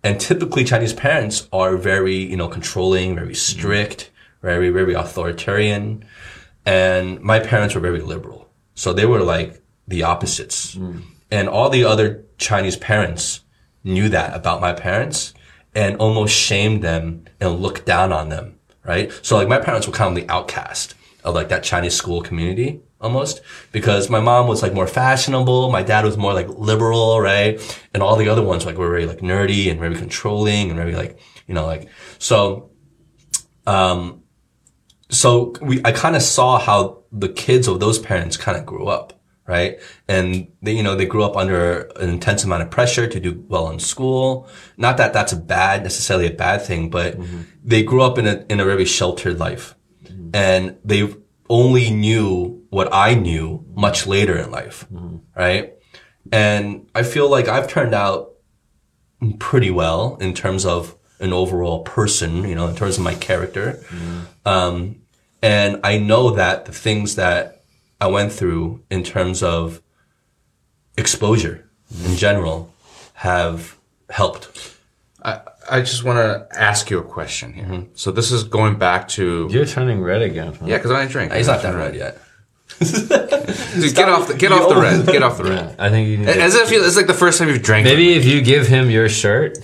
[0.04, 6.04] and typically Chinese parents are very you know controlling, very strict, very very authoritarian,
[6.65, 10.76] and my parents were very liberal, so they were like the opposites,
[11.32, 13.41] and all the other Chinese parents
[13.86, 15.34] knew that about my parents
[15.74, 19.12] and almost shamed them and looked down on them, right?
[19.22, 22.82] So like my parents were kind of the outcast of like that Chinese school community
[23.02, 25.72] almost because my mom was like more fashionable.
[25.72, 27.60] My dad was more like liberal, right?
[27.94, 30.96] And all the other ones like were very like nerdy and very controlling and very
[30.96, 32.70] like, you know, like, so,
[33.66, 34.24] um,
[35.10, 38.88] so we, I kind of saw how the kids of those parents kind of grew
[38.88, 39.80] up, right?
[40.08, 43.44] And they, you know, they grew up under an intense amount of pressure to do
[43.50, 44.48] well in school.
[44.78, 47.18] Not that that's a bad, necessarily a bad thing, but
[47.64, 49.76] they grew up in a, in a very sheltered life.
[50.34, 51.14] And they
[51.50, 54.88] only knew what I knew much later in life,
[55.36, 55.74] right?
[56.32, 58.32] And I feel like I've turned out
[59.40, 63.80] pretty well in terms of an overall person, you know, in terms of my character.
[64.46, 65.02] Um,
[65.44, 67.62] and I know that the things that
[68.00, 69.82] I went through in terms of
[70.98, 71.70] exposure
[72.06, 72.74] in general
[73.14, 73.78] have
[74.10, 74.76] helped.
[75.24, 77.86] I, I just want to ask you a question here.
[77.96, 80.54] So this is going back to You're turning red again.
[80.54, 80.66] Huh?
[80.68, 81.34] yeah, because I drink.
[81.34, 82.18] He's not that red yet.
[82.82, 85.06] Dude, get off the get off the red.
[85.06, 85.76] Get off the red.
[85.78, 86.28] I think you need.
[86.28, 87.86] As if you, it's like the first time you've drank.
[87.86, 89.58] Maybe if you give him your shirt,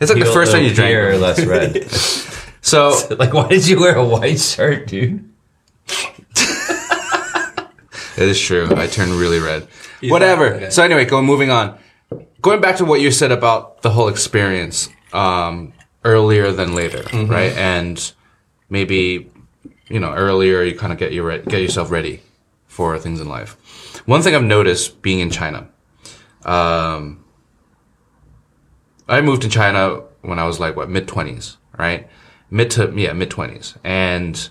[0.00, 1.86] it's like the first time you it'll appear less red.
[2.64, 5.28] So like, why did you wear a white shirt, dude?
[8.16, 8.68] It is true.
[8.76, 9.66] I turned really red.
[10.04, 10.54] Whatever.
[10.54, 10.70] okay.
[10.70, 11.76] So anyway, going moving on.
[12.40, 15.72] Going back to what you said about the whole experience, um,
[16.04, 17.52] earlier than later, right?
[17.56, 18.12] And
[18.70, 19.30] maybe,
[19.88, 22.22] you know, earlier you kind of get your re- get yourself ready
[22.74, 23.56] for things in life.
[24.06, 25.68] One thing I've noticed being in China,
[26.44, 27.24] um,
[29.08, 32.08] I moved to China when I was like what mid twenties, right?
[32.50, 34.50] Mid to yeah mid twenties, and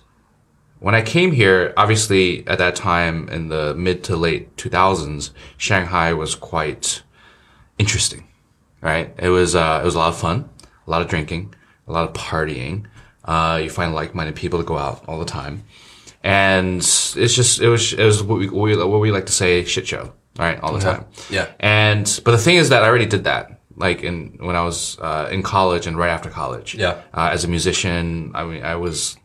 [0.84, 6.12] when I came here, obviously at that time in the mid to late 2000s, Shanghai
[6.12, 7.04] was quite
[7.78, 8.28] interesting,
[8.82, 9.16] right?
[9.18, 10.50] It was, uh, it was a lot of fun,
[10.86, 11.56] a lot of drinking,
[11.88, 12.84] a lot of partying.
[13.24, 15.64] Uh, you find like-minded people to go out all the time.
[16.24, 19.32] And it's just, it was, it was what we, what we, what we like to
[19.34, 20.60] say shit show, right?
[20.62, 21.06] All the time.
[21.30, 21.48] Yeah.
[21.60, 23.60] And, but the thing is that I already did that.
[23.76, 26.76] Like in, when I was, uh, in college and right after college.
[26.76, 27.02] Yeah.
[27.14, 29.18] Uh, as a musician, I mean, I was,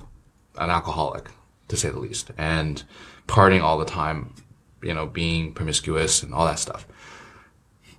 [0.56, 1.28] an alcoholic,
[1.68, 2.82] to say the least, and
[3.28, 4.34] partying all the time,
[4.82, 6.84] you know, being promiscuous and all that stuff.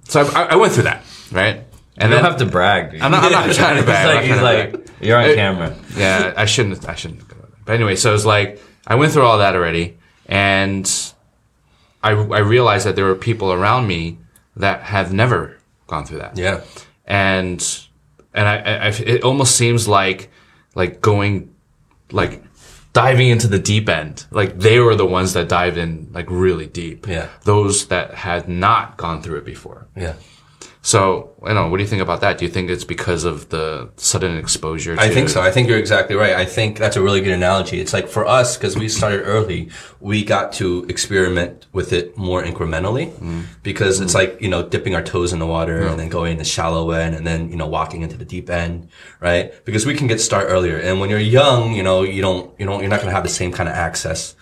[0.06, 1.64] So I, I went through that, right?
[1.98, 2.92] And You don't have to brag.
[2.92, 3.02] Dude.
[3.02, 4.08] I'm not, I'm not trying to brag.
[4.16, 4.90] Like he's like, brag.
[5.02, 5.76] you're on It- camera.
[5.96, 6.88] yeah, I shouldn't.
[6.90, 7.24] I shouldn't.
[7.66, 10.90] But anyway, so it's like I went through all that already, and
[12.04, 14.18] I I realized that there were people around me
[14.56, 16.62] that have never gone through that Yeah.
[17.06, 17.60] and
[18.34, 20.30] and I, I, it almost seems like
[20.76, 21.54] like going
[22.12, 22.44] like
[22.94, 26.68] diving into the deep end like they were the ones that dived in like really
[26.68, 27.28] deep Yeah.
[27.44, 30.14] those that had not gone through it before Yeah.
[30.82, 32.38] So, you know, what do you think about that?
[32.38, 34.96] Do you think it's because of the sudden exposure?
[34.96, 35.42] To, I think so.
[35.42, 36.34] I think you're exactly right.
[36.34, 37.82] I think that's a really good analogy.
[37.82, 42.42] It's like for us, because we started early, we got to experiment with it more
[42.42, 43.44] incrementally mm.
[43.62, 44.20] because it's mm.
[44.20, 46.92] like, you know, dipping our toes in the water and then going in the shallow
[46.92, 48.88] end and then, you know, walking into the deep end,
[49.20, 49.54] right?
[49.66, 50.78] Because we can get start earlier.
[50.78, 53.24] And when you're young, you know, you don't, you don't, you're not going to have
[53.24, 54.34] the same kind of access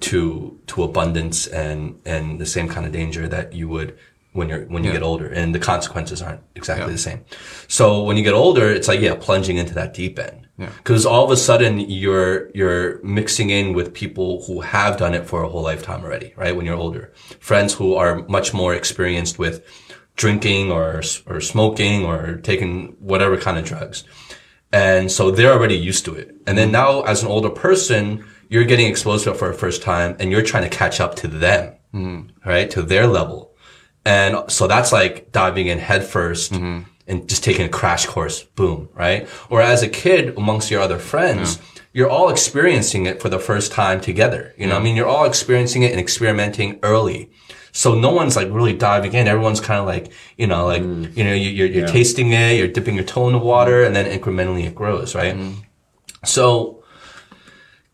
[0.00, 3.98] to, to abundance and, and the same kind of danger that you would
[4.34, 7.24] when you're when you get older and the consequences aren't exactly the same.
[7.68, 10.48] So when you get older it's like yeah plunging into that deep end.
[10.58, 15.26] Because all of a sudden you're you're mixing in with people who have done it
[15.26, 17.12] for a whole lifetime already right when you're older.
[17.40, 19.64] Friends who are much more experienced with
[20.16, 24.04] drinking or or smoking or taking whatever kind of drugs.
[24.72, 26.34] And so they're already used to it.
[26.48, 27.00] And then mm-hmm.
[27.00, 30.30] now as an older person you're getting exposed to it for the first time and
[30.30, 32.48] you're trying to catch up to them mm-hmm.
[32.48, 33.53] right to their level
[34.04, 36.82] and so that's like diving in head 1st mm-hmm.
[37.06, 39.28] and just taking a crash course, boom, right?
[39.48, 41.58] Or as a kid amongst your other friends,
[41.92, 44.52] you're all experiencing it for the first time together.
[44.58, 47.30] You know, what I mean, you're all experiencing it and experimenting early.
[47.72, 49.26] So no one's like really diving in.
[49.26, 51.16] Everyone's kind of like, you know, like, mm.
[51.16, 53.96] you know, you, you're, you're tasting it, you're dipping your toe in the water and
[53.96, 55.34] then incrementally it grows, right?
[55.34, 55.60] Mm-hmm.
[56.24, 56.83] So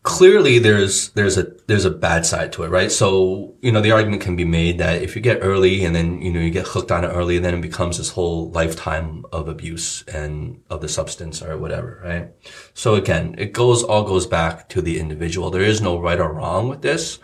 [0.03, 2.91] clearly there's there's a there's a bad side to it, right?
[2.91, 6.21] So you know the argument can be made that if you get early and then
[6.21, 9.47] you know you get hooked on it early, then it becomes this whole lifetime of
[9.47, 12.31] abuse and of the substance or whatever, right?
[12.73, 15.51] So again, it goes all goes back to the individual.
[15.51, 17.19] There is no right or wrong with this.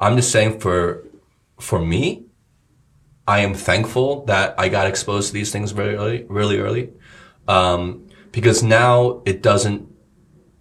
[0.00, 1.06] I'm just saying for
[1.60, 2.26] for me,
[3.26, 6.90] I am thankful that I got exposed to these things very early, really early,
[7.46, 9.91] um, because now it doesn't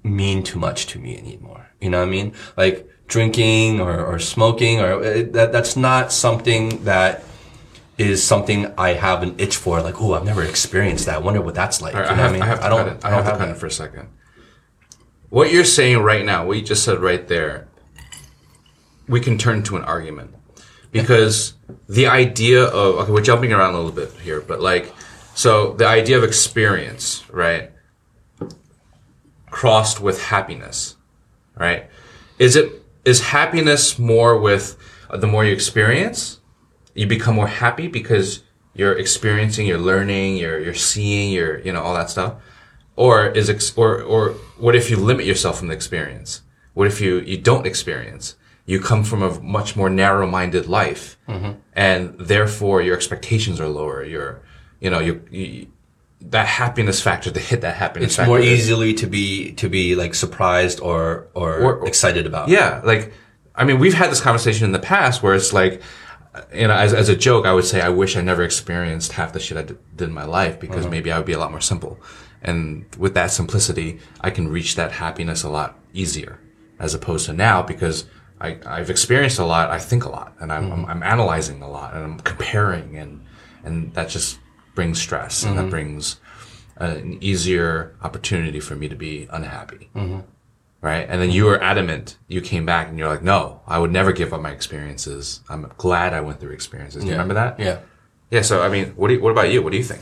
[0.03, 1.69] mean too much to me anymore.
[1.79, 2.33] You know what I mean?
[2.57, 7.23] Like drinking or, or smoking or uh, that, that's not something that
[7.97, 9.81] is something I have an itch for.
[9.81, 11.15] Like, oh, I've never experienced that.
[11.15, 11.93] I wonder what that's like.
[11.93, 13.05] Right, you know I what have, I have to I cut don't, it.
[13.05, 13.49] I, I have to cut that.
[13.49, 14.09] it for a second.
[15.29, 17.67] What you're saying right now, what you just said right there,
[19.07, 20.35] we can turn to an argument
[20.91, 21.53] because
[21.87, 24.93] the idea of okay, we're jumping around a little bit here, but like,
[25.33, 27.71] so the idea of experience, right,
[29.51, 30.95] crossed with happiness,
[31.55, 31.89] right?
[32.39, 34.77] Is it is happiness more with
[35.09, 36.39] uh, the more you experience,
[36.95, 41.81] you become more happy because you're experiencing, you're learning, you're you're seeing, you're you know
[41.81, 42.35] all that stuff,
[42.95, 46.41] or is ex- or or what if you limit yourself from the experience?
[46.73, 48.35] What if you you don't experience?
[48.65, 51.17] You come from a much more narrow-minded life,
[51.73, 54.03] and therefore your expectations are lower.
[54.03, 54.41] You're
[54.79, 55.67] you know you, you
[56.21, 59.95] that happiness factor to hit that happiness It's factor more easily to be to be
[59.95, 62.49] like surprised or or, Or- excited about.
[62.49, 63.13] Yeah, like
[63.55, 65.81] I mean, we've had this conversation in the past where it's like,
[66.53, 69.33] you know, as as a joke, I would say, I wish I never experienced half
[69.33, 70.91] the shit I did, did in my life because uh-huh.
[70.91, 71.99] maybe I would be a lot more simple.
[72.41, 76.39] And with that simplicity, I can reach that happiness a lot easier,
[76.79, 78.05] as opposed to now because
[78.39, 80.85] I I've experienced a lot, I think a lot, and I'm mm-hmm.
[80.85, 83.25] I'm, I'm analyzing a lot, and I'm comparing, and
[83.63, 84.39] and that just
[84.75, 85.69] brings stress, and that mm-hmm.
[85.69, 86.19] brings
[86.77, 90.19] an easier opportunity for me to be unhappy mm-hmm.
[90.81, 91.05] right?
[91.07, 92.17] And then you were adamant.
[92.27, 95.41] You came back and you're like, no, I would never give up my experiences.
[95.47, 97.03] I'm glad I went through experiences.
[97.03, 97.59] Do you remember that?
[97.59, 97.79] Yeah.
[98.31, 98.41] Yeah.
[98.41, 99.61] So, I mean, what do you, what about you?
[99.61, 100.01] What do you think?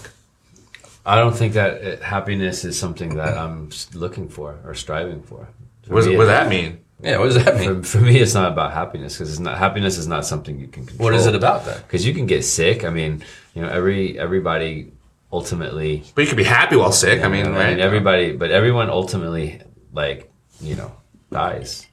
[1.05, 5.49] I don't think that it, happiness is something that I'm looking for or striving for.
[5.84, 6.79] For What does, what does that mean?
[7.02, 7.18] Yeah.
[7.18, 7.84] What does that mean?
[7.84, 10.68] For, for me, it's not about happiness because it's not happiness is not something you
[10.68, 11.06] can control.
[11.06, 11.82] What is it about then?
[11.82, 12.84] Because you can get sick.
[12.84, 14.92] I mean, you know, every everybody
[15.32, 16.04] ultimately.
[16.16, 17.24] But you could be happy while sick.
[17.24, 17.70] I mean, I right?
[17.72, 19.62] mean, everybody, but everyone ultimately,
[19.94, 20.32] like,
[20.62, 20.92] you know,
[21.32, 21.86] dies.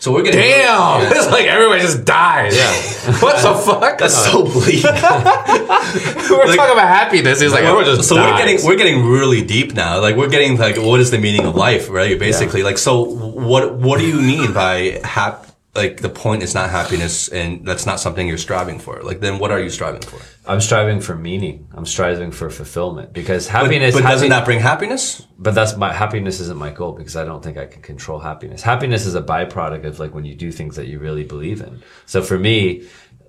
[0.00, 1.10] So we're getting Damn!
[1.16, 2.56] It's like everyone just dies.
[2.56, 2.72] Yeah.
[3.20, 3.98] what the fuck?
[3.98, 4.84] That's so bleak.
[4.84, 7.40] we're talking about happiness.
[7.40, 8.30] He's like, everyone just so dies.
[8.30, 10.00] we're getting we're getting really deep now.
[10.00, 12.16] Like we're getting like what is the meaning of life, right?
[12.16, 15.47] Basically, like so what what do you mean by hap?
[15.82, 18.94] Like the point is not happiness, and that's not something you're striving for.
[19.02, 20.18] Like then, what are you striving for?
[20.50, 21.56] I'm striving for meaning.
[21.76, 23.94] I'm striving for fulfillment because But, happiness.
[23.94, 25.26] but doesn't that bring happiness?
[25.38, 28.60] But that's my happiness isn't my goal because I don't think I can control happiness.
[28.62, 31.82] Happiness is a byproduct of like when you do things that you really believe in.
[32.06, 32.58] So for me,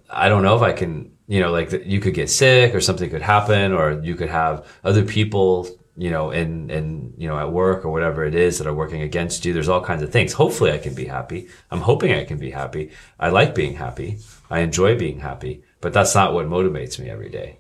[0.10, 3.10] I don't know if I can, you know, like you could get sick or something
[3.12, 5.68] could happen or you could have other people,
[6.00, 9.02] you know, in, in, you know, at work or whatever it is that are working
[9.02, 9.54] against you.
[9.54, 10.34] There's all kinds of things.
[10.34, 11.50] Hopefully I can be happy.
[11.72, 12.92] I'm hoping I can be happy.
[13.20, 14.20] I like being happy.
[14.50, 17.60] I enjoy being happy, but that's not what motivates me every day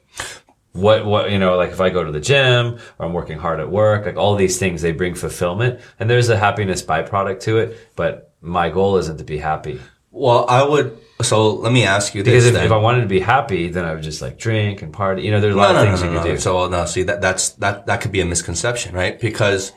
[0.73, 3.59] what what you know like if i go to the gym or i'm working hard
[3.59, 7.57] at work like all these things they bring fulfillment and there's a happiness byproduct to
[7.57, 9.79] it but my goal isn't to be happy
[10.11, 10.97] Well, I would.
[11.21, 12.65] So let me ask you Because this if, then.
[12.65, 15.23] if I wanted to be happy, then I would just like drink and party.
[15.23, 16.35] You know, there's a lot no, of no, things no, you no, could no.
[16.35, 16.41] do.
[16.41, 19.19] So no, see that that's that that could be a misconception, right?
[19.19, 19.73] Because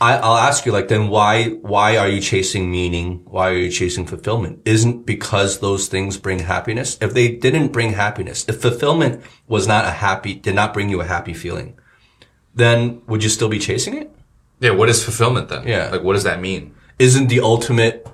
[0.00, 3.22] I, I'll ask you like, then why why are you chasing meaning?
[3.24, 4.62] Why are you chasing fulfillment?
[4.64, 6.96] Isn't because those things bring happiness?
[7.00, 11.00] If they didn't bring happiness, if fulfillment was not a happy, did not bring you
[11.00, 11.78] a happy feeling,
[12.54, 14.10] then would you still be chasing it?
[14.60, 15.66] Yeah, what is fulfillment then?
[15.66, 15.90] Yeah.
[15.90, 16.74] Like, what does that mean?
[16.98, 18.06] Isn't the ultimate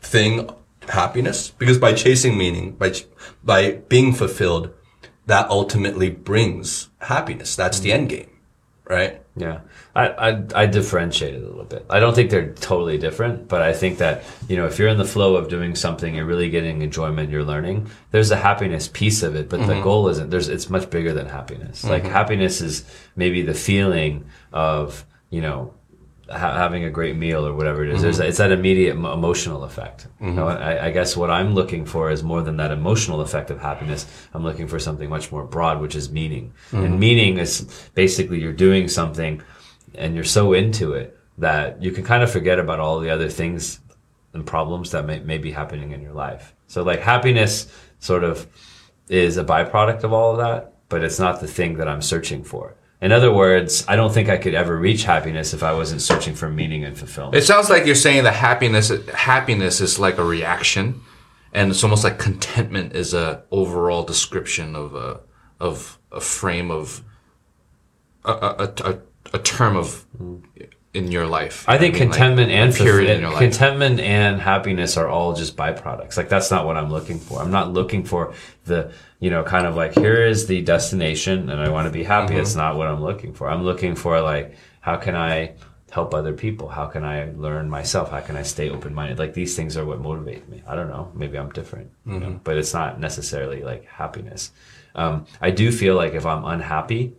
[0.00, 0.50] thing
[0.88, 1.50] happiness?
[1.50, 3.06] Because by chasing meaning, by ch-
[3.44, 4.72] by being fulfilled,
[5.26, 7.56] that ultimately brings happiness.
[7.56, 8.00] That's the mm-hmm.
[8.00, 8.30] end game,
[8.84, 9.22] right?
[9.36, 9.60] Yeah,
[9.94, 11.86] I, I I differentiate it a little bit.
[11.88, 14.98] I don't think they're totally different, but I think that you know if you're in
[14.98, 17.88] the flow of doing something, you're really getting enjoyment, you're learning.
[18.10, 19.82] There's a happiness piece of it, but the mm-hmm.
[19.82, 20.30] goal isn't.
[20.30, 21.84] There's it's much bigger than happiness.
[21.84, 22.12] Like mm-hmm.
[22.12, 22.84] happiness is
[23.14, 25.74] maybe the feeling of you know
[26.30, 28.02] ha- having a great meal or whatever it is.
[28.02, 28.28] There's mm-hmm.
[28.28, 30.06] it's that immediate mo- emotional effect.
[30.20, 30.36] You mm-hmm.
[30.36, 33.60] know, I, I guess what I'm looking for is more than that emotional effect of
[33.60, 34.06] happiness.
[34.34, 36.52] I'm looking for something much more broad, which is meaning.
[36.70, 36.84] Mm-hmm.
[36.84, 39.42] And meaning is basically you're doing something
[39.94, 43.28] and you're so into it that you can kind of forget about all the other
[43.28, 43.80] things
[44.34, 46.54] and problems that may, may be happening in your life.
[46.66, 48.46] So like happiness sort of
[49.08, 52.44] is a byproduct of all of that, but it's not the thing that I'm searching
[52.44, 52.74] for.
[53.00, 56.34] In other words, I don't think I could ever reach happiness if I wasn't searching
[56.34, 57.36] for meaning and fulfillment.
[57.36, 61.00] It sounds like you're saying that happiness happiness is like a reaction,
[61.52, 65.20] and it's almost like contentment is a overall description of a
[65.60, 67.04] of a frame of
[68.24, 68.98] a a, a,
[69.34, 70.42] a term of mm.
[70.98, 71.64] In your life.
[71.68, 73.38] I think mean, like, contentment and a in your life.
[73.38, 76.16] contentment and happiness are all just byproducts.
[76.16, 77.40] Like that's not what I'm looking for.
[77.40, 78.34] I'm not looking for
[78.64, 82.04] the you know kind of like here is the destination and I want to be
[82.04, 82.34] happy.
[82.34, 82.42] Mm-hmm.
[82.42, 83.48] It's not what I'm looking for.
[83.48, 85.54] I'm looking for like how can I
[85.90, 86.68] help other people?
[86.68, 88.10] How can I learn myself?
[88.10, 89.18] How can I stay open minded?
[89.18, 90.62] Like these things are what motivate me.
[90.66, 91.10] I don't know.
[91.14, 92.18] Maybe I'm different, Mm-hmm.
[92.20, 94.52] know, but it's not necessarily like happiness.
[94.94, 97.14] Um, I do feel like if I'm unhappy,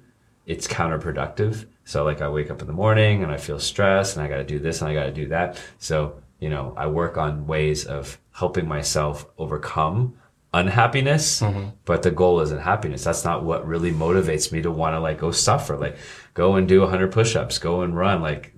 [0.46, 1.66] it's counterproductive.
[1.90, 4.38] So like I wake up in the morning and I feel stressed and I got
[4.38, 5.60] to do this and I got to do that.
[5.80, 10.16] So, you know, I work on ways of helping myself overcome
[10.54, 11.70] unhappiness, mm-hmm.
[11.86, 13.04] but the goal isn't happiness.
[13.04, 15.98] That's not what really motivates me to want to like go suffer, like
[16.36, 18.54] go and do 100 push-ups, go and run like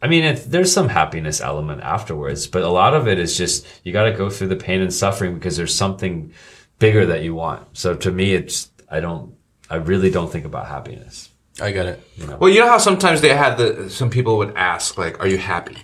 [0.00, 3.92] I mean, there's some happiness element afterwards, but a lot of it is just you
[3.92, 6.32] got to go through the pain and suffering because there's something
[6.78, 7.76] bigger that you want.
[7.76, 9.34] So to me, it's I don't,
[9.68, 11.27] I really don't think about happiness.
[11.60, 12.02] I get it.
[12.40, 15.38] Well, you know how sometimes they had the some people would ask like, "Are you
[15.38, 15.76] happy?"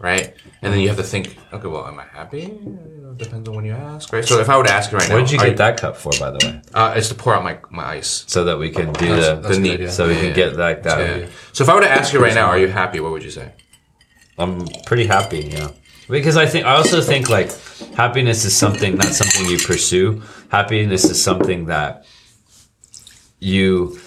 [0.00, 3.56] Right, and then you have to think, "Okay, well, am I happy?" You depends on
[3.56, 4.24] when you ask, right?
[4.24, 6.12] So if I would ask you right now, What did you get that cup for,
[6.20, 6.60] by the way?
[6.72, 8.24] Uh, it's to pour out my my ice.
[8.28, 10.34] So that we can do That's- the, that's the neat, so we Yeah, can yeah.
[10.42, 10.98] get like that.
[11.00, 11.26] Yeah.
[11.52, 13.32] So if I were to ask you right now, "Are you happy?" What would you
[13.40, 13.48] say?
[14.38, 15.70] I'm pretty happy, yeah.
[16.08, 17.50] Because I think I also think like
[17.96, 20.22] happiness is something not something you pursue.
[20.48, 22.04] Happiness is something that
[23.40, 23.98] you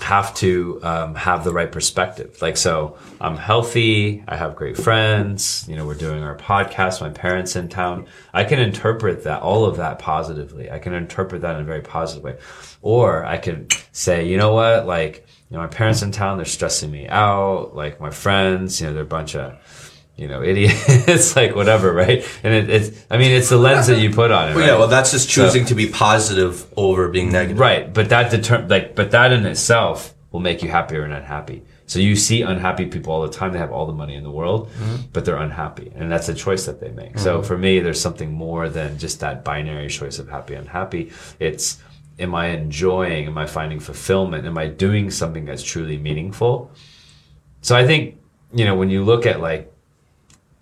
[0.00, 2.40] have to um, have the right perspective.
[2.40, 4.22] Like so, I'm healthy.
[4.28, 5.66] I have great friends.
[5.68, 7.00] You know, we're doing our podcast.
[7.00, 8.06] My parents in town.
[8.32, 10.70] I can interpret that all of that positively.
[10.70, 12.38] I can interpret that in a very positive way,
[12.82, 16.36] or I can say, you know what, like you know, my parents in town.
[16.36, 17.74] They're stressing me out.
[17.74, 19.56] Like my friends, you know, they're a bunch of
[20.18, 20.72] you know, idiot.
[20.88, 22.26] it's like whatever, right?
[22.42, 24.66] And it, it's, I mean, it's the lens that you put on it, Well, right?
[24.66, 27.58] yeah, well, that's just choosing to be positive over being negative.
[27.58, 31.62] Right, but that deter- like, but that in itself will make you happier and unhappy.
[31.86, 33.52] So you see unhappy people all the time.
[33.52, 35.06] They have all the money in the world, mm-hmm.
[35.12, 37.18] but they're unhappy, and that's a choice that they make.
[37.18, 37.46] So mm-hmm.
[37.46, 41.12] for me, there's something more than just that binary choice of happy unhappy.
[41.38, 41.78] It's
[42.18, 43.26] am I enjoying?
[43.28, 44.46] Am I finding fulfillment?
[44.46, 46.70] Am I doing something that's truly meaningful?
[47.62, 48.20] So I think
[48.52, 49.72] you know when you look at like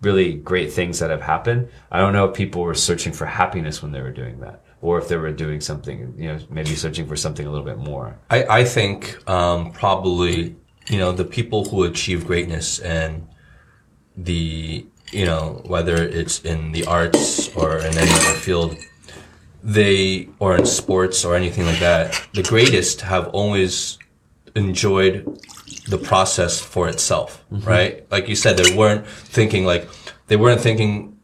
[0.01, 1.69] really great things that have happened.
[1.91, 4.99] I don't know if people were searching for happiness when they were doing that, or
[4.99, 8.19] if they were doing something, you know, maybe searching for something a little bit more.
[8.29, 10.55] I, I think um, probably
[10.89, 13.27] you know the people who achieve greatness and
[14.15, 18.77] the you know whether it's in the arts or in any other field,
[19.63, 23.97] they or in sports or anything like that, the greatest have always
[24.55, 25.39] enjoyed
[25.87, 27.67] the process for itself, mm-hmm.
[27.67, 28.11] right?
[28.11, 29.89] Like you said, they weren't thinking like
[30.27, 31.17] they weren't thinking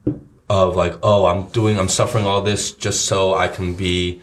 [0.50, 4.22] of like, oh, I'm doing, I'm suffering all this just so I can be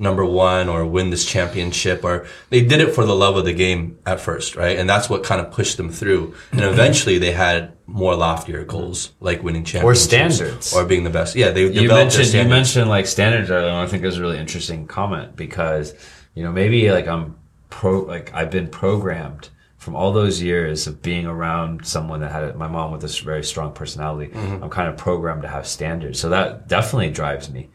[0.00, 3.52] number one or win this championship or they did it for the love of the
[3.52, 4.78] game at first, right?
[4.78, 6.34] And that's what kind of pushed them through.
[6.52, 6.70] And mm-hmm.
[6.70, 10.72] eventually they had more loftier goals like winning championships standards.
[10.72, 11.34] or being the best.
[11.34, 14.38] Yeah, they You mentioned you mentioned like standards earlier, I think it was a really
[14.38, 15.94] interesting comment because
[16.34, 17.36] you know maybe like I'm
[17.70, 19.48] pro like I've been programmed
[19.78, 23.18] from all those years of being around someone that had a, my mom with this
[23.18, 24.62] very strong personality, mm-hmm.
[24.62, 26.20] I'm kind of programmed to have standards.
[26.20, 27.70] So that definitely drives me.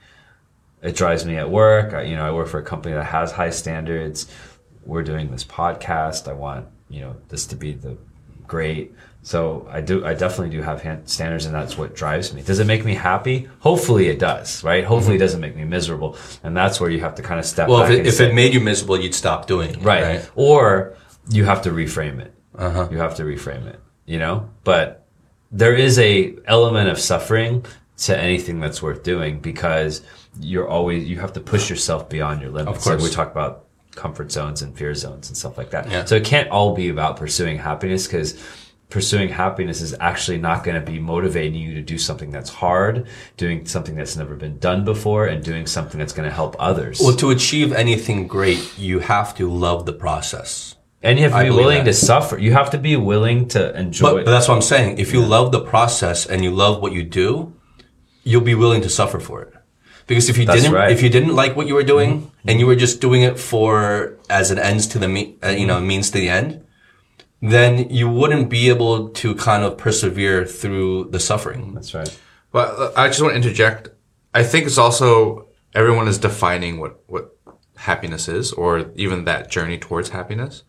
[0.82, 1.94] It drives me at work.
[1.94, 4.30] I, you know, I work for a company that has high standards.
[4.86, 6.28] We're doing this podcast.
[6.28, 7.98] I want, you know, this to be the
[8.46, 8.94] great.
[9.22, 12.42] So I do, I definitely do have hand, standards and that's what drives me.
[12.42, 13.48] Does it make me happy?
[13.60, 14.84] Hopefully it does, right?
[14.84, 15.24] Hopefully it mm-hmm.
[15.24, 16.18] doesn't make me miserable.
[16.44, 18.30] And that's where you have to kind of step Well, back if it, if say-
[18.30, 19.82] it made you miserable, you'd stop doing it.
[19.82, 20.04] right.
[20.04, 20.32] Right.
[20.36, 20.98] Or
[21.30, 22.34] you have to reframe it.
[22.56, 22.88] Uh-huh.
[22.92, 24.50] You have to reframe it, you know?
[24.64, 25.06] But
[25.52, 27.66] there is a element of suffering
[27.98, 30.02] to anything that's worth doing because
[30.40, 32.78] you're always, you have to push yourself beyond your limits.
[32.78, 33.04] Of course.
[33.04, 33.66] We talk about
[33.96, 35.90] comfort zones and fear zones and stuff like that.
[35.90, 36.06] Yeah.
[36.06, 38.42] So it can't all be about pursuing happiness because
[38.90, 43.08] pursuing happiness is actually not going to be motivating you to do something that's hard,
[43.38, 47.00] doing something that's never been done before, and doing something that's going to help others.
[47.00, 50.76] Well, to achieve anything great, you have to love the process.
[51.04, 51.92] And you have to I be willing that.
[51.92, 52.38] to suffer.
[52.38, 54.26] You have to be willing to enjoy But, it.
[54.26, 54.98] but that's what I'm saying.
[54.98, 57.54] If you love the process and you love what you do,
[58.24, 59.54] you'll be willing to suffer for it.
[60.08, 60.92] Because if you That's didn't, right.
[60.92, 64.18] if you didn't like what you were doing and you were just doing it for
[64.30, 66.66] as an ends to the me, uh, you know means to the end,
[67.42, 71.74] then you wouldn't be able to kind of persevere through the suffering.
[71.74, 72.20] That's right.
[72.52, 73.90] But uh, I just want to interject.
[74.34, 77.38] I think it's also everyone is defining what what
[77.78, 80.64] happiness is, or even that journey towards happiness.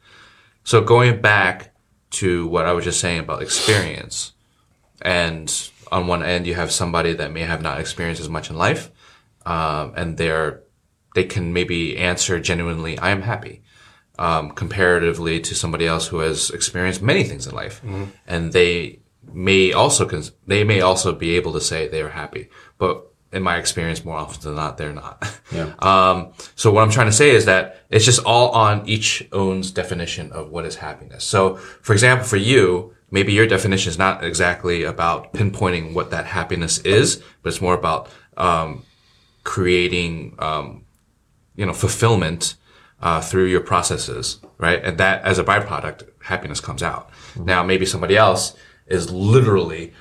[0.64, 1.74] So going back
[2.12, 4.32] to what I was just saying about experience,
[5.02, 8.56] and on one end you have somebody that may have not experienced as much in
[8.56, 8.90] life,
[9.46, 10.60] um, and they're
[11.14, 13.62] they can maybe answer genuinely, "I am happy."
[14.18, 17.80] um, comparatively to somebody else who has experienced many things in life,
[18.26, 19.00] and they
[19.32, 20.08] may also
[20.46, 22.48] they may also be able to say they are happy,
[22.78, 25.40] but in my experience, more often than not, they're not.
[25.52, 25.72] Yeah.
[25.78, 29.70] Um, so what I'm trying to say is that it's just all on each own's
[29.70, 31.24] definition of what is happiness.
[31.24, 36.26] So, for example, for you, maybe your definition is not exactly about pinpointing what that
[36.26, 38.84] happiness is, but it's more about um,
[39.44, 40.84] creating um,
[41.54, 42.56] you know, fulfillment
[43.00, 44.82] uh, through your processes, right?
[44.82, 47.10] And that, as a byproduct, happiness comes out.
[47.36, 48.56] Now, maybe somebody else
[48.86, 49.92] is literally,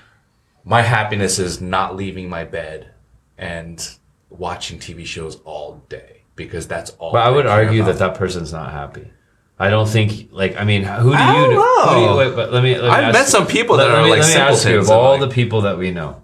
[0.64, 2.93] my happiness is not leaving my bed
[3.38, 3.88] and
[4.30, 7.12] watching TV shows all day because that's all.
[7.12, 7.94] But I would argue about.
[7.94, 9.12] that that person's not happy.
[9.60, 11.88] I don't think, like, I mean, who do I you don't know.
[11.88, 12.74] Who do you, wait, but let me.
[12.76, 14.34] Let me I've ask met you- some people that let are me, like let me
[14.34, 16.20] simpletons of and, all like- the people that we know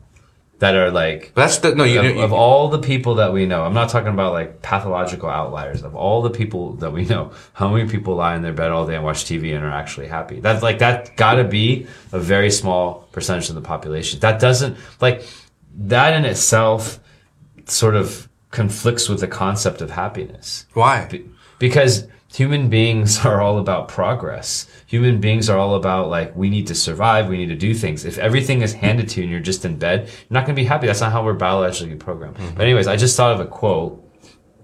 [0.58, 1.84] that are like that's the no.
[1.86, 4.62] You, of, you, of all the people that we know, I'm not talking about like
[4.62, 5.84] pathological outliers.
[5.84, 8.86] Of all the people that we know, how many people lie in their bed all
[8.88, 10.40] day and watch TV and are actually happy?
[10.42, 14.20] That's like that got to be a very small percentage of the population.
[14.22, 15.24] That doesn't like
[15.76, 17.00] that in itself
[17.66, 21.06] sort of conflicts with the concept of happiness why?
[21.06, 21.26] Be-
[21.60, 24.68] because human beings are all about progress.
[24.88, 28.06] Human beings are all about like we need to survive, we need to do things.
[28.06, 30.62] If everything is handed to you and you're just in bed, you're not going to
[30.62, 30.88] be happy.
[30.88, 32.38] That's not how we're biologically programmed.
[32.56, 34.06] But anyways, I just thought of a quote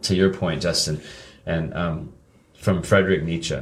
[0.04, 1.02] to your point, Justin,
[1.46, 2.14] and um,
[2.58, 3.60] from Friedrich Nietzsche,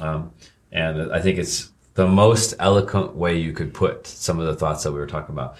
[0.00, 0.32] um,
[0.72, 4.82] and I think it's the most eloquent way you could put some of the thoughts
[4.82, 5.56] that we were talking about.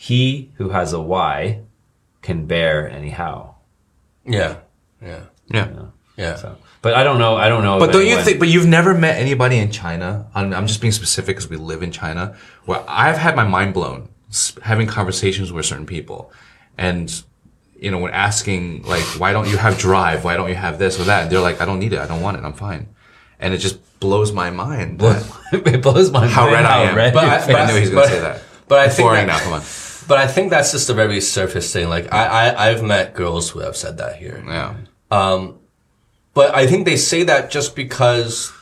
[0.00, 1.62] He who has a why
[2.22, 3.54] can bear anyhow.
[4.24, 4.58] Yeah.
[5.02, 5.22] Yeah.
[5.52, 5.68] Yeah.
[6.16, 6.36] Yeah.
[6.36, 7.34] So, but I don't know.
[7.34, 7.80] I don't know.
[7.80, 8.38] But don't you think?
[8.38, 10.28] But you've never met anybody in China.
[10.36, 13.74] I'm, I'm just being specific because we live in China, where I've had my mind
[13.74, 14.08] blown
[14.62, 16.30] having conversations with certain people,
[16.76, 17.24] and
[17.80, 20.22] you know, when asking like, why don't you have drive?
[20.22, 21.28] Why don't you have this or that?
[21.28, 21.98] They're like, I don't need it.
[21.98, 22.44] I don't want it.
[22.44, 22.86] I'm fine.
[23.40, 25.00] And it just blows my mind
[25.52, 26.96] it blows my how mind red I am.
[26.96, 28.42] red But I- face- but I knew he was going to say that.
[28.68, 29.44] but I It's think boring that- now.
[29.44, 29.62] Come on.
[30.08, 31.88] But I think that's just a very surface thing.
[31.88, 34.42] Like I, I, I've met girls who have said that here.
[34.46, 34.74] Yeah.
[35.10, 35.58] Um,
[36.34, 38.52] but I think they say that just because,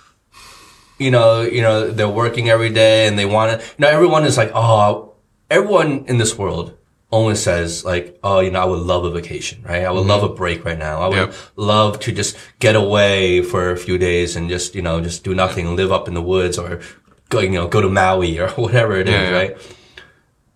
[0.99, 4.24] you know, you know, they're working every day and they want to, you know, everyone
[4.24, 5.14] is like, oh,
[5.51, 6.76] everyone in this world
[7.11, 9.84] always says like, oh, you know, I would love a vacation, right?
[9.84, 11.01] I would love a break right now.
[11.03, 11.34] I would Yep.
[11.57, 15.32] love to just get away for a few days and just, you know, just do
[15.34, 16.80] nothing, live up in the woods or
[17.28, 19.36] go, you know, go to Maui or whatever it is, Yeah, yeah.
[19.36, 19.75] right?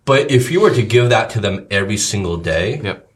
[0.05, 3.07] But if you were to give that to them every single day, Yep.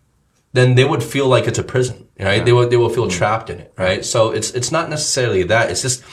[0.53, 2.43] then they would feel like it's a prison, right?
[2.45, 4.05] They would they will feel trapped in it, right?
[4.05, 5.69] So it's it's not necessarily that.
[5.71, 6.03] It's just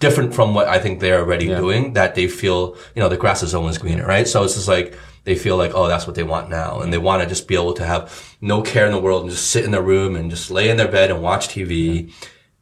[0.00, 1.92] different from what I think they're already doing.
[1.94, 4.26] That they feel, you know, the grass is always greener, right?
[4.26, 6.98] So it's just like they feel like, oh, that's what they want now, and they
[6.98, 8.10] want to just be able to have
[8.40, 10.76] no care in the world and just sit in their room and just lay in
[10.76, 12.10] their bed and watch TV,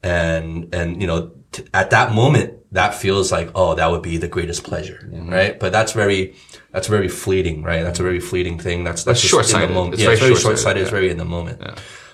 [0.02, 4.16] and and you know, t- at that moment, that feels like, oh, that would be
[4.16, 5.30] the greatest pleasure, mm-hmm.
[5.30, 5.60] right?
[5.60, 6.34] But that's very
[6.72, 7.82] that's very fleeting, right?
[7.82, 8.82] That's a very fleeting thing.
[8.82, 9.74] That's that's, That's just in the short-sighted.
[9.74, 9.94] moment.
[9.94, 10.82] It's yeah, very it's very short-sighted, short-sighted.
[10.82, 11.60] It's very in the moment.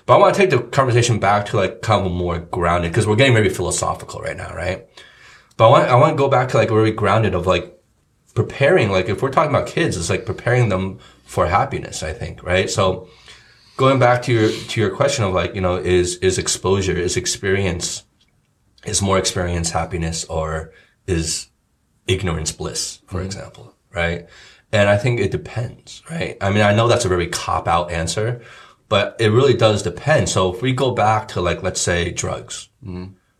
[0.05, 3.07] But I want to take the conversation back to like kind of more grounded because
[3.07, 4.87] we're getting very philosophical right now, right?
[5.55, 7.77] But I want I want to go back to like very grounded of like
[8.33, 8.91] preparing.
[8.91, 12.03] Like if we're talking about kids, it's like preparing them for happiness.
[12.03, 12.69] I think right.
[12.69, 13.07] So
[13.77, 17.15] going back to your to your question of like you know is is exposure is
[17.15, 18.03] experience
[18.85, 20.73] is more experience happiness or
[21.07, 21.49] is
[22.07, 24.27] ignorance bliss for example right?
[24.71, 26.37] And i think it depends right?
[26.41, 28.41] I mean i know that's a very cop out answer
[28.87, 30.29] but it really does depend.
[30.29, 32.69] So if we go back to like let's say drugs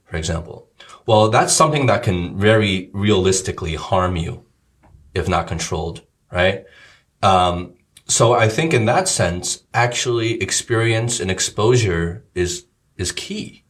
[0.06, 0.70] for example
[1.06, 4.46] well that's something that can very realistically harm you
[5.14, 6.66] if not controlled right?
[7.22, 7.76] Um,
[8.08, 12.66] so I think in that sense, actually experience and exposure is,
[12.98, 13.66] is key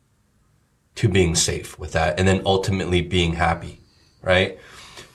[0.99, 3.79] to being safe with that and then ultimately being happy,
[4.21, 4.59] right?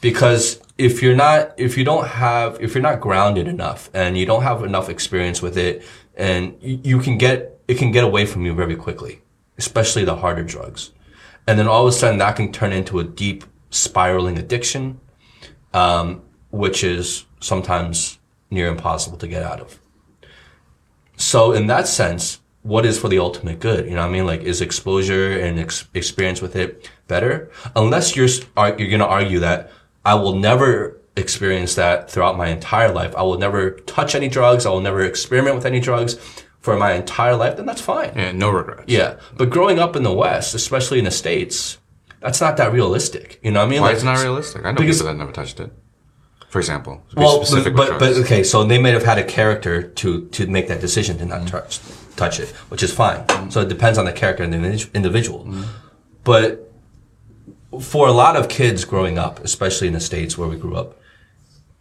[0.00, 4.24] Because if you're not, if you don't have, if you're not grounded enough and you
[4.24, 5.84] don't have enough experience with it
[6.16, 9.20] and you, you can get, it can get away from you very quickly,
[9.58, 10.92] especially the harder drugs.
[11.46, 15.00] And then all of a sudden that can turn into a deep spiraling addiction,
[15.74, 18.18] um, which is sometimes
[18.50, 19.78] near impossible to get out of.
[21.18, 23.84] So in that sense, what is for the ultimate good?
[23.86, 24.26] You know what I mean?
[24.26, 27.50] Like, is exposure and ex- experience with it better?
[27.76, 29.70] Unless you're, are, you're going to argue that
[30.04, 33.14] I will never experience that throughout my entire life.
[33.16, 34.66] I will never touch any drugs.
[34.66, 36.14] I will never experiment with any drugs
[36.60, 37.56] for my entire life.
[37.56, 38.12] Then that's fine.
[38.16, 38.84] Yeah, no regrets.
[38.90, 39.16] Yeah.
[39.36, 41.78] But growing up in the West, especially in the States,
[42.20, 43.38] that's not that realistic.
[43.42, 43.80] You know what I mean?
[43.82, 44.64] Why Like, is it not realistic?
[44.64, 45.70] I know Because- people that never touched it.
[46.54, 49.18] For example, to be well, specific but, with but okay, so they may have had
[49.18, 51.48] a character to to make that decision to not mm-hmm.
[51.48, 51.80] touch
[52.14, 53.50] touch it, which is fine.
[53.50, 55.40] So it depends on the character and the individ- individual.
[55.40, 55.64] Mm-hmm.
[56.22, 56.72] But
[57.80, 60.96] for a lot of kids growing up, especially in the states where we grew up,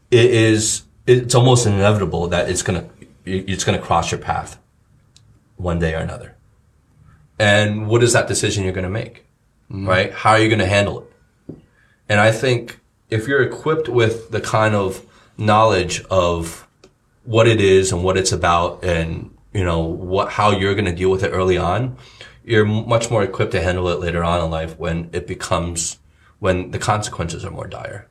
[0.10, 2.90] it is it's almost inevitable that it's gonna
[3.26, 4.58] it's gonna cross your path
[5.56, 6.36] one day or another.
[7.38, 9.24] And what is that decision you're gonna make?
[9.70, 9.88] Mm-hmm.
[9.88, 10.12] Right?
[10.12, 11.58] How are you gonna handle it?
[12.10, 12.80] And I think
[13.14, 15.06] if you're equipped with the kind of
[15.38, 16.68] knowledge of
[17.24, 20.96] what it is and what it's about and, you know, what, how you're going to
[20.96, 21.96] deal with it early on,
[22.44, 26.00] you're much more equipped to handle it later on in life when it becomes,
[26.40, 28.10] when the consequences are more dire.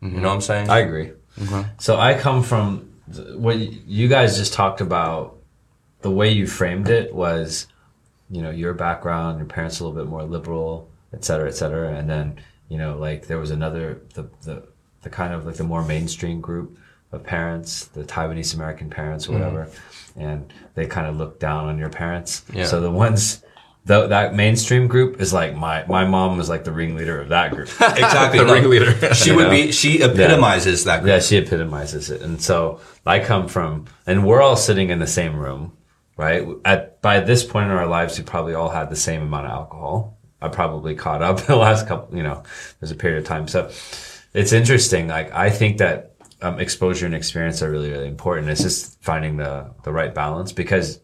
[0.00, 0.22] You mm-hmm.
[0.22, 0.70] know what I'm saying?
[0.70, 1.12] I agree.
[1.38, 1.62] Mm-hmm.
[1.78, 2.92] So I come from
[3.34, 5.36] what you guys just talked about.
[6.00, 7.66] The way you framed it was,
[8.30, 11.94] you know, your background, your parents a little bit more liberal, et cetera, et cetera,
[11.94, 12.40] and then
[12.72, 14.66] you know, like there was another the the
[15.02, 16.78] the kind of like the more mainstream group
[17.12, 19.40] of parents, the Taiwanese American parents or mm-hmm.
[19.40, 19.70] whatever,
[20.16, 22.42] and they kind of look down on your parents.
[22.50, 22.64] Yeah.
[22.64, 23.44] So the ones.
[23.84, 27.50] The, that mainstream group is like my my mom was like the ringleader of that
[27.50, 27.68] group.
[27.80, 28.38] exactly.
[28.38, 28.54] The no.
[28.54, 29.12] ringleader.
[29.12, 31.00] She would be, she epitomizes that.
[31.00, 31.08] Group.
[31.08, 32.22] Yeah, she epitomizes it.
[32.22, 35.76] And so I come from, and we're all sitting in the same room,
[36.16, 36.46] right?
[36.64, 39.52] At by this point in our lives, we probably all had the same amount of
[39.52, 40.16] alcohol.
[40.42, 42.42] I probably caught up the last couple, you know,
[42.80, 43.48] there's a period of time.
[43.48, 43.70] So
[44.34, 45.08] it's interesting.
[45.08, 48.48] Like I think that um, exposure and experience are really, really important.
[48.48, 51.00] It's just finding the the right balance because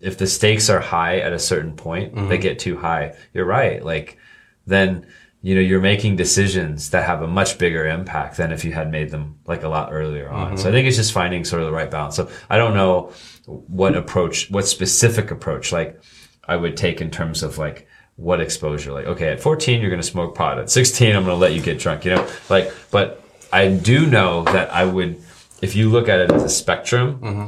[0.00, 3.14] if the stakes are high at a certain point, they get too high.
[3.34, 3.84] You're right.
[3.84, 4.18] Like
[4.66, 5.06] then
[5.42, 8.90] you know you're making decisions that have a much bigger impact than if you had
[8.90, 10.56] made them like a lot earlier on.
[10.56, 12.16] So I think it's just finding sort of the right balance.
[12.16, 13.12] So I don't know
[13.46, 16.00] what approach, what specific approach like
[16.46, 17.86] I would take in terms of like
[18.16, 18.92] what exposure.
[18.92, 20.58] Like okay, at 14 you're going to smoke pot.
[20.58, 22.04] At 16 I'm going to let you get drunk.
[22.04, 25.22] You know, like but I do know that I would
[25.60, 27.46] if you look at it as a spectrum mm-hmm.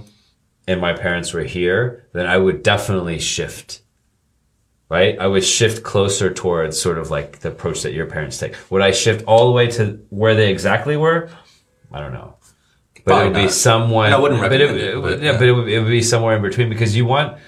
[0.68, 3.80] and my parents were here, then I would definitely shift.
[4.90, 5.18] Right?
[5.18, 8.54] I would shift closer towards sort of like the approach that your parents take.
[8.70, 11.30] Would I shift all the way to where they exactly were?
[11.90, 12.36] I don't know.
[13.04, 13.52] But Probably it would be not.
[13.52, 14.12] somewhat.
[14.12, 15.38] I wouldn't but it, it it, but yeah, yeah.
[15.38, 17.38] but it would, it would be somewhere in between because you want,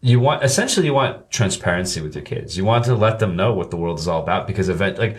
[0.00, 2.56] you want, essentially you want transparency with your kids.
[2.56, 5.16] You want to let them know what the world is all about because event, like,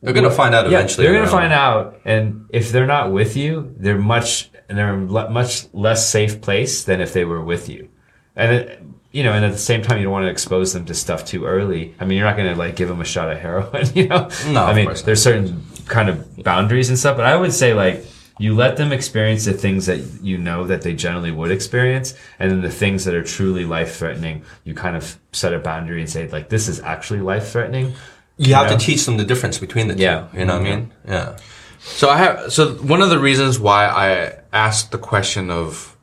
[0.00, 1.06] They're going to find out yeah, eventually.
[1.06, 4.94] they're going to find out, and if they're not with you, they're much and they're
[4.94, 7.88] in a much less safe place than if they were with you.
[8.34, 10.86] And it, you know, and at the same time, you don't want to expose them
[10.86, 11.94] to stuff too early.
[12.00, 14.30] I mean, you're not going to like give them a shot of heroin, you know.
[14.48, 18.04] No, I mean, there's certain kind of boundaries and stuff, but I would say like
[18.38, 22.50] you let them experience the things that you know that they generally would experience, and
[22.50, 26.10] then the things that are truly life threatening, you kind of set a boundary and
[26.10, 27.94] say like, this is actually life threatening.
[28.38, 28.78] You have know?
[28.78, 30.02] to teach them the difference between the two.
[30.02, 30.28] Yeah.
[30.32, 30.92] You know what I mean?
[31.06, 31.38] Yeah.
[31.80, 35.96] So I have so one of the reasons why I asked the question of,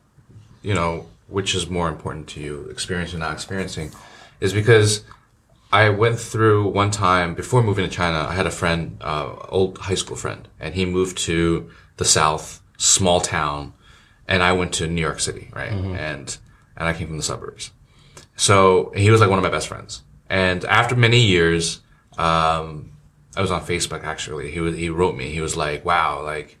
[0.62, 3.92] you know, which is more important to you, experiencing or not experiencing,
[4.40, 5.04] is because
[5.72, 8.26] I went through one time before moving to China.
[8.28, 12.60] I had a friend, uh, old high school friend, and he moved to the South,
[12.76, 13.72] small town,
[14.26, 15.72] and I went to New York City, right?
[15.72, 16.36] And
[16.76, 17.70] and I came from the suburbs.
[18.36, 20.02] So he was like one of my best friends.
[20.28, 21.80] And after many years,
[22.16, 22.92] um,
[23.36, 24.50] I was on Facebook actually.
[24.50, 25.30] He was he wrote me.
[25.30, 26.58] He was like, "Wow, like,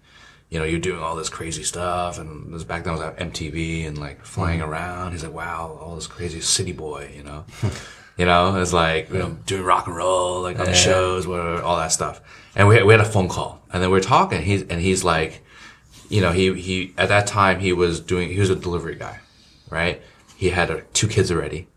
[0.50, 3.86] you know, you're doing all this crazy stuff." And this back then was at MTV
[3.86, 5.12] and like flying around.
[5.12, 7.44] He's like, "Wow, all this crazy city boy," you know.
[8.20, 11.62] you know, it's like you know doing rock and roll, like on the shows, whatever,
[11.62, 12.20] all that stuff.
[12.54, 14.42] And we we had a phone call, and then we are talking.
[14.42, 15.40] He's and he's like,
[16.10, 19.20] you know, he he at that time he was doing he was a delivery guy,
[19.70, 20.02] right?
[20.36, 21.68] He had uh, two kids already,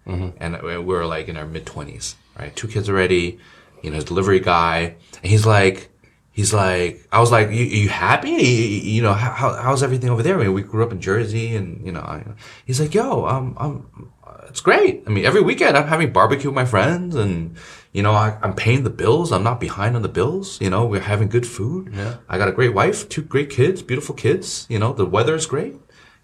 [0.42, 2.54] and we were like in our mid twenties, right?
[2.54, 3.40] Two kids already,
[3.82, 5.92] you know, his delivery guy, and he's like,
[6.34, 8.32] he's like, I was like, you, you happy?
[8.32, 10.38] You, you know, how, how's everything over there?
[10.38, 12.26] I mean, we grew up in Jersey, and you know, I,
[12.66, 14.13] he's like, yo, um, I'm,
[14.48, 15.04] it's great.
[15.08, 17.56] I mean, every weekend I'm having barbecue with my friends, and
[17.92, 19.32] you know, I, I'm paying the bills.
[19.32, 20.60] I'm not behind on the bills.
[20.62, 21.92] You know, we're having good food.
[21.94, 22.18] Yeah.
[22.28, 24.66] I got a great wife, two great kids, beautiful kids.
[24.70, 25.76] You know, the weather is great.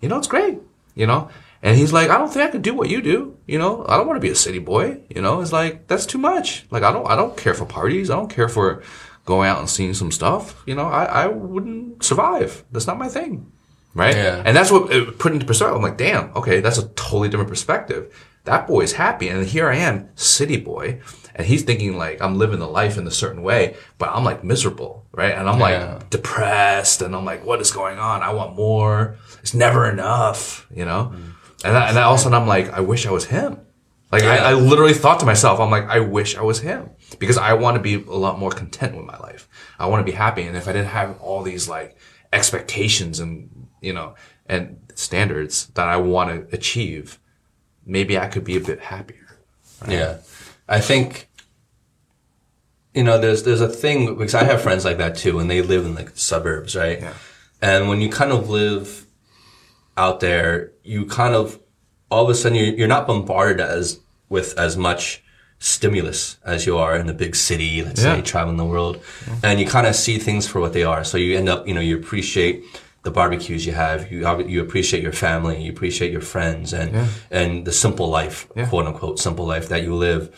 [0.01, 0.59] You know, it's great.
[0.95, 1.29] You know,
[1.61, 3.37] and he's like, I don't think I can do what you do.
[3.45, 5.01] You know, I don't want to be a city boy.
[5.09, 6.65] You know, it's like that's too much.
[6.71, 8.09] Like I don't, I don't care for parties.
[8.09, 8.81] I don't care for
[9.25, 10.63] going out and seeing some stuff.
[10.65, 12.63] You know, I, I wouldn't survive.
[12.71, 13.51] That's not my thing.
[13.93, 14.15] Right.
[14.15, 14.41] Yeah.
[14.45, 15.75] And that's what it put into perspective.
[15.75, 18.13] I'm like, damn, okay, that's a totally different perspective.
[18.45, 19.27] That boy is happy.
[19.29, 21.01] And here I am, city boy.
[21.35, 24.43] And he's thinking like I'm living the life in a certain way, but I'm like
[24.43, 25.33] miserable, right?
[25.33, 25.93] And I'm Yeah.
[25.95, 28.21] like depressed and I'm like, what is going on?
[28.21, 29.17] I want more.
[29.41, 31.11] It's never enough, you know?
[31.13, 31.23] Mm.
[31.65, 33.59] And, that, and then all of a sudden I'm like, I wish I was him.
[34.11, 34.33] Like Yeah.
[34.35, 37.53] I, I literally thought to myself, I'm like, I wish I was him because I
[37.53, 39.47] want to be a lot more content with my life.
[39.77, 40.43] I want to be happy.
[40.43, 41.97] And if I didn't have all these like
[42.33, 43.49] expectations and,
[43.81, 44.15] you know,
[44.45, 47.19] and standards that I want to achieve,
[47.85, 49.37] maybe I could be a bit happier.
[49.87, 50.17] Yeah,
[50.67, 51.27] I think
[52.93, 55.61] you know there's there's a thing because I have friends like that too, and they
[55.61, 56.99] live in like the suburbs, right?
[57.01, 57.13] Yeah.
[57.61, 59.05] And when you kind of live
[59.97, 61.59] out there, you kind of
[62.09, 63.99] all of a sudden you're, you're not bombarded as
[64.29, 65.23] with as much
[65.59, 67.83] stimulus as you are in the big city.
[67.83, 68.15] Let's Yeah.
[68.15, 69.01] say traveling the world,
[69.43, 71.03] and you kind of see things for what they are.
[71.03, 72.63] So you end up, you know, you appreciate
[73.03, 74.11] the barbecues you have.
[74.11, 75.61] You have- you appreciate your family.
[75.63, 78.67] You appreciate your friends and and the simple life, Yeah.
[78.67, 80.29] quote unquote, simple life that you live.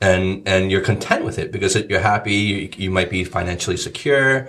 [0.00, 2.32] And, and you're content with it because you're happy.
[2.34, 4.48] You, you might be financially secure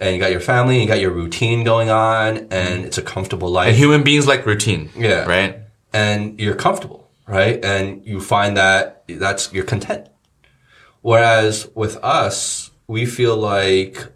[0.00, 3.48] and you got your family, you got your routine going on and it's a comfortable
[3.48, 4.90] life And human beings like routine.
[4.96, 5.24] Yeah.
[5.26, 5.54] Right?
[5.92, 7.64] and you're comfortable, right?
[7.64, 10.06] And you find that that's you're content.
[11.00, 14.06] Whereas with us, we feel like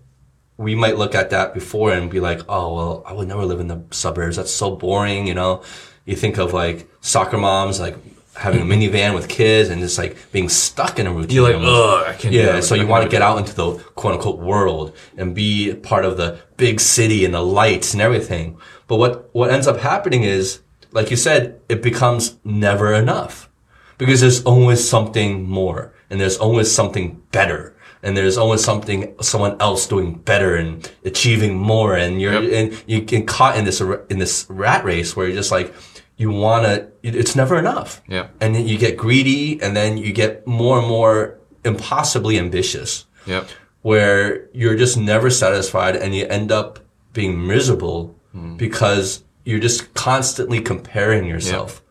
[0.63, 3.61] we might look at that before and be like, oh well, I would never live
[3.61, 4.37] in the suburbs.
[4.37, 5.63] That's so boring, you know.
[6.05, 7.97] You think of like soccer moms, like
[8.35, 11.37] having a minivan with kids and just like being stuck in a routine.
[11.37, 13.75] You're like, ugh, I can't do Yeah, so you want to get out into the
[13.95, 18.57] quote unquote world and be part of the big city and the lights and everything.
[18.87, 20.61] But what, what ends up happening is,
[20.93, 23.51] like you said, it becomes never enough
[23.99, 27.72] because there's always something more and there's always something better.
[28.03, 31.95] And there's always something, someone else doing better and achieving more.
[31.95, 32.53] And you're, Yep.
[32.53, 33.81] and you get caught in this,
[34.11, 35.73] in this rat race where you're just like,
[36.17, 38.03] you want to, it's never enough.
[38.09, 38.27] Yeah.
[38.41, 43.47] And then you get greedy and then you get more and more impossibly ambitious Yep.
[43.83, 46.81] where you're just never satisfied and you end up
[47.13, 48.57] being miserable Hmm.
[48.57, 51.83] because you're just constantly comparing yourself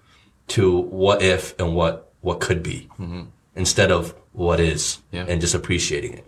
[0.47, 2.89] to what if and what, what could be
[3.55, 4.99] instead of what is.
[5.11, 5.25] Yeah.
[5.27, 6.25] and just appreciating it.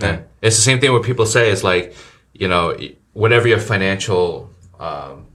[0.00, 0.20] Yeah.
[0.40, 1.94] It's the same thing what people say is like,
[2.32, 2.76] you know,
[3.12, 4.50] whatever your financial
[4.80, 5.26] um,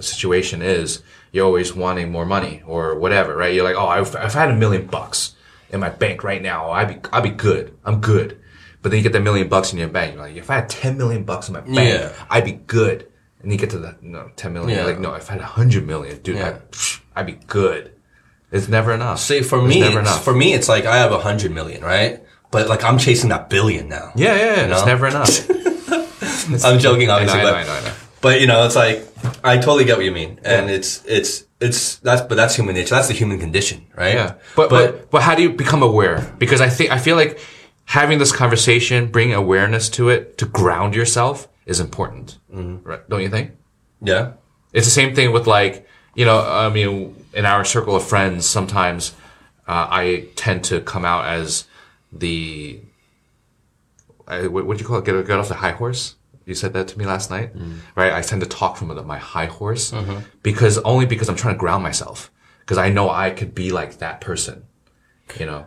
[0.00, 1.02] situation is,
[1.32, 3.54] you're always wanting more money or whatever, right?
[3.54, 5.34] You're like, oh, if, if I had a million bucks
[5.70, 7.76] in my bank right now, I'd be, I'd be good.
[7.84, 8.40] I'm good.
[8.80, 10.14] But then you get that million bucks in your bank.
[10.14, 12.12] You're like, if I had 10 million bucks in my bank, Yeah.
[12.30, 13.10] I'd be good.
[13.42, 14.70] And you get to the, no, 10 million.
[14.70, 14.76] Yeah.
[14.84, 16.48] You're like, no, if I had 100 million, dude, Yeah.
[16.48, 16.60] I'd,
[17.16, 17.92] I'd be good.
[18.56, 19.20] It's never enough.
[19.20, 20.24] See, for It's me, never it's- enough.
[20.24, 22.22] for me, it's like I have a hundred million, right?
[22.50, 24.12] But like I'm chasing that billion now.
[24.16, 24.72] yeah, yeah, yeah.
[24.72, 24.86] It's know?
[24.86, 25.50] never enough.
[26.64, 27.94] I'm joking, obviously, I know, but I know, I know.
[28.20, 29.06] But you know, it's like
[29.44, 32.94] I totally get what you mean, and it's it's it's that's but that's human nature.
[32.94, 34.14] That's the human condition, right?
[34.14, 36.34] Yeah, but, but but how do you become aware?
[36.38, 37.38] Because I think I feel like
[37.84, 42.38] having this conversation, bringing awareness to it, to ground yourself, is important.
[42.52, 42.88] Mm-hmm.
[42.88, 43.08] Right?
[43.08, 43.52] Don't you think?
[44.00, 44.32] yeah,
[44.72, 46.38] It's the same thing with like you know.
[46.40, 49.12] I mean, in our circle of friends, sometimes
[49.68, 51.66] uh, I tend to come out as
[52.12, 52.80] the
[54.26, 55.04] I, what what do you call it?
[55.04, 56.16] Get get off the high horse.
[56.46, 57.50] You said that to me last night,
[57.96, 58.12] right?
[58.12, 59.92] I tend to talk from my high horse
[60.42, 62.30] because only because I'm trying to ground myself
[62.60, 64.64] because I know I could be like that person.
[65.38, 65.66] You know,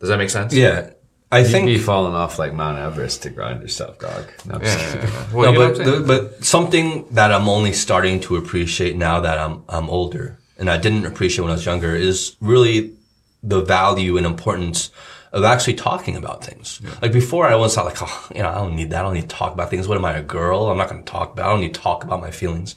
[0.00, 0.52] does that make sense?
[0.54, 0.90] yeah.
[1.30, 4.24] I think You'd think be falling off like Mount Everest to grind yourself, dog.
[4.46, 5.26] No, Yeah, yeah, yeah.
[5.34, 6.02] Well, no, but what I'm saying?
[6.02, 10.68] the, but something that I'm only starting to appreciate now that I'm I'm older, and
[10.70, 12.94] I didn't appreciate when I was younger, is really
[13.42, 14.90] the value and importance
[15.32, 16.80] of actually talking about things.
[17.02, 19.00] Like before, I was like, oh, you know, I don't need that.
[19.00, 19.86] I don't need to talk about things.
[19.86, 20.66] What am I, a girl?
[20.68, 21.46] I'm not going to talk about.
[21.46, 22.76] I don't need to talk about my feelings.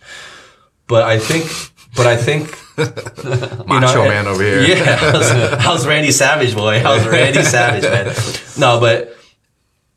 [0.88, 1.50] But I think,
[1.96, 2.50] but I think,
[3.68, 4.62] Macho man over here.
[4.62, 5.30] yeah, how's,
[5.62, 6.80] how's Randy Savage, boy?
[6.82, 8.14] How's Randy Savage, man?
[8.58, 9.16] No, but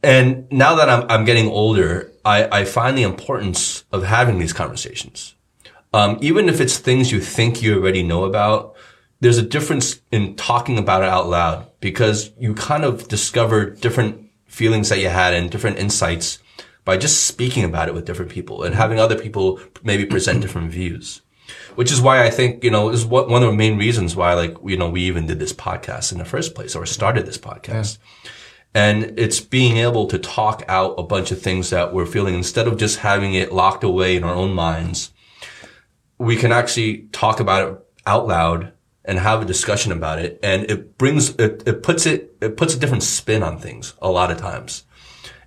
[0.05, 4.53] and now that I'm I'm getting older, I I find the importance of having these
[4.53, 5.35] conversations.
[5.95, 8.75] Um, even if it's things you think you already know about,
[9.21, 14.29] there's a difference in talking about it out loud because you kind of discover different
[14.45, 16.41] feelings that you had and different insights
[16.85, 20.73] by just speaking about it with different people and having other people maybe present different
[20.73, 21.23] views.
[21.77, 24.35] Which is why I think, you know, is what, one of the main reasons why,
[24.35, 27.39] like, you know, we even did this podcast in the first place or started this
[27.39, 27.99] podcast.
[28.75, 32.67] And it's being able to talk out a bunch of things that we're feeling instead
[32.67, 35.13] of just having it locked away in our own minds.
[36.19, 38.73] We can actually talk about it out loud
[39.05, 40.39] and have a discussion about it.
[40.43, 44.11] And it brings, it, it puts it, it puts a different spin on things a
[44.11, 44.85] lot of times.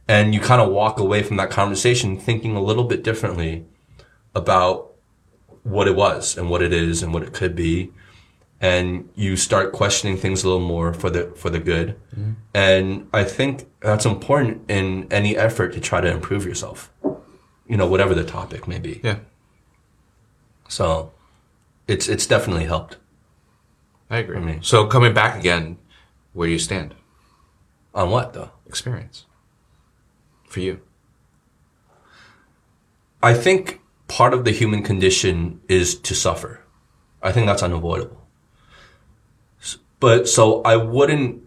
[0.07, 3.65] And you kind of walk away from that conversation thinking a little bit differently
[4.35, 4.93] about
[5.63, 7.91] what it was and what it is and what it could be
[8.59, 12.31] and you start questioning things a little more for the for the good mm-hmm.
[12.53, 16.91] and i think that's important in any effort to try to improve yourself
[17.67, 19.17] you know whatever the topic may be Yeah.
[20.67, 21.11] So
[21.87, 22.97] it's it's definitely helped
[24.09, 24.39] I agree.
[24.39, 24.59] me.
[24.61, 25.77] So coming back again,
[26.33, 26.93] where do you stand?
[27.95, 29.25] on what though Experience.
[30.47, 30.81] For you.
[33.23, 36.61] i think part of the human condition is to suffer
[37.23, 38.21] i think that's unavoidable
[39.99, 41.41] but so i wouldn't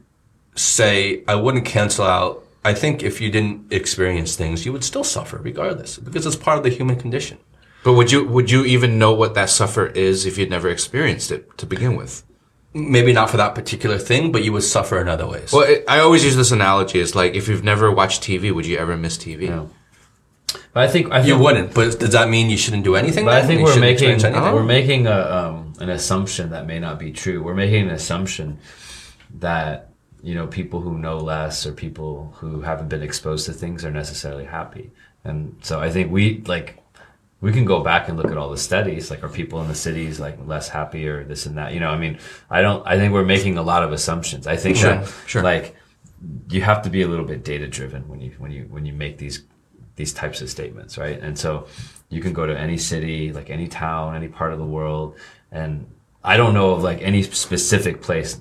[0.57, 5.05] say i wouldn't cancel out i think if you didn't experience things you would still
[5.05, 7.39] suffer regardless because it's part of the human condition
[7.83, 11.31] But would you would you even know what that suffer is if you'd never experienced
[11.31, 12.25] it to begin with?
[12.73, 15.85] maybe not for that particular thing but you would suffer in other ways Well, it,
[15.89, 17.01] I always use this analogy.
[17.01, 19.49] It's like if you've never watched TV, would you ever miss TV?
[19.49, 19.71] No.
[20.73, 23.25] But I think I think you wouldn't but does that mean you shouldn't do anything
[23.25, 26.79] But I think You we're shouldn't making we're making a um, an assumption that may
[26.79, 27.43] not be true.
[27.43, 28.59] We're making an assumption
[29.39, 29.91] that
[30.23, 33.91] you know people who know less or people who haven't been exposed to things are
[33.91, 34.91] necessarily happy.
[35.25, 36.80] And so I think we like
[37.41, 39.11] we can go back and look at all the studies.
[39.11, 41.73] Like, are people in the cities like less happy or this and that?
[41.73, 42.19] You know, I mean,
[42.51, 42.87] I don't.
[42.87, 44.47] I think we're making a lot of assumptions.
[44.47, 45.43] I think Sure, that sure.
[45.43, 45.75] like
[46.51, 48.93] you have to be a little bit data driven when you when you when you
[48.93, 49.45] make these
[49.97, 51.19] these types of statements, right?
[51.21, 51.67] And so
[52.09, 55.17] you can go to any city, like any town, any part of the world,
[55.51, 55.87] and
[56.23, 58.41] I don't know of like any specific place,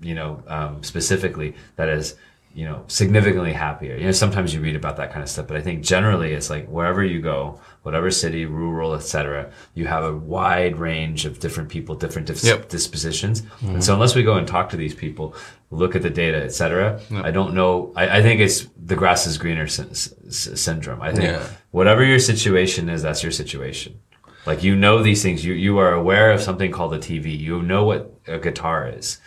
[0.00, 2.16] you know, um, specifically that is
[2.54, 3.96] you know significantly happier.
[3.96, 6.50] You know, sometimes you read about that kind of stuff, but I think generally it's
[6.50, 11.68] like wherever you go, whatever city, rural, etc., you have a wide range of different
[11.68, 12.68] people, different dis- Yep.
[12.68, 13.40] dispositions.
[13.40, 13.80] And mm-hmm.
[13.80, 15.34] so unless we go and talk to these people,
[15.70, 17.92] look at the data, etc., I don't know.
[17.94, 21.00] I, I think it's the grass is greener sy- sy- syndrome.
[21.02, 21.46] I think Yeah.
[21.70, 24.00] whatever your situation is, that's your situation.
[24.46, 25.44] Like you know these things.
[25.44, 27.38] You you are aware of something called a TV.
[27.38, 29.20] You know what a guitar is,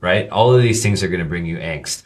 [0.00, 0.28] right?
[0.30, 2.04] All of these things are going to bring you angst.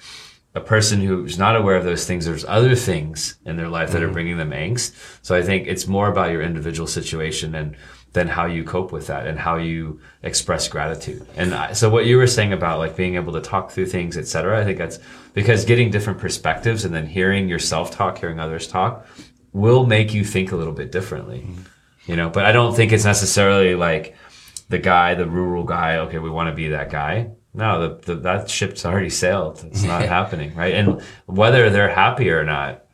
[0.56, 4.02] A person who's not aware of those things, there's other things in their life that
[4.02, 4.14] are mm-hmm.
[4.14, 4.94] bringing them angst.
[5.22, 7.76] So I think it's more about your individual situation and
[8.12, 11.26] than how you cope with that and how you express gratitude.
[11.36, 14.16] And I, so what you were saying about like being able to talk through things,
[14.16, 14.98] et cetera, I think that's
[15.34, 19.06] because getting different perspectives and then hearing yourself talk, hearing others talk
[19.52, 21.40] will make you think a little bit differently.
[21.40, 22.10] Mm-hmm.
[22.10, 24.16] You know, but I don't think it's necessarily like
[24.70, 27.32] the guy, the rural guy, okay, we want to be that guy.
[27.56, 29.64] No, the, the that ship's already sailed.
[29.66, 30.74] It's not happening, right?
[30.74, 32.84] And whether they're happy or not,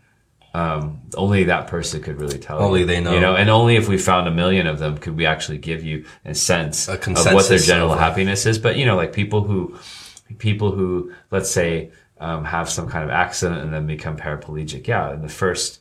[0.54, 2.60] um, only that person could really tell.
[2.60, 3.14] Only you, they know.
[3.14, 5.82] You know, and only if we found a million of them could we actually give
[5.82, 8.58] you a sense A of what their general happiness is.
[8.58, 9.76] But you know, like people who,
[10.38, 11.90] people who, let's say,
[12.20, 14.86] um, have some kind of accident and then become paraplegic.
[14.86, 15.80] Yeah, in the first,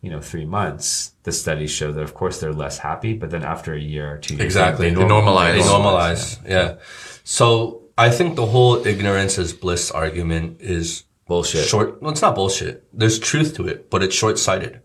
[0.00, 3.42] you know, three months, the studies show that of course they're less happy, but then
[3.44, 4.88] after a year or two Exactly.
[4.88, 5.52] they, They normalize.
[5.52, 6.48] They Normalize, normalize.
[6.48, 6.76] Yeah.
[7.24, 11.66] So I think the whole ignorance is bliss argument is Bullshit.
[11.66, 12.02] Short.
[12.02, 12.86] Well, it's not bullshit.
[12.92, 14.80] There's truth to it, but it's short sighted.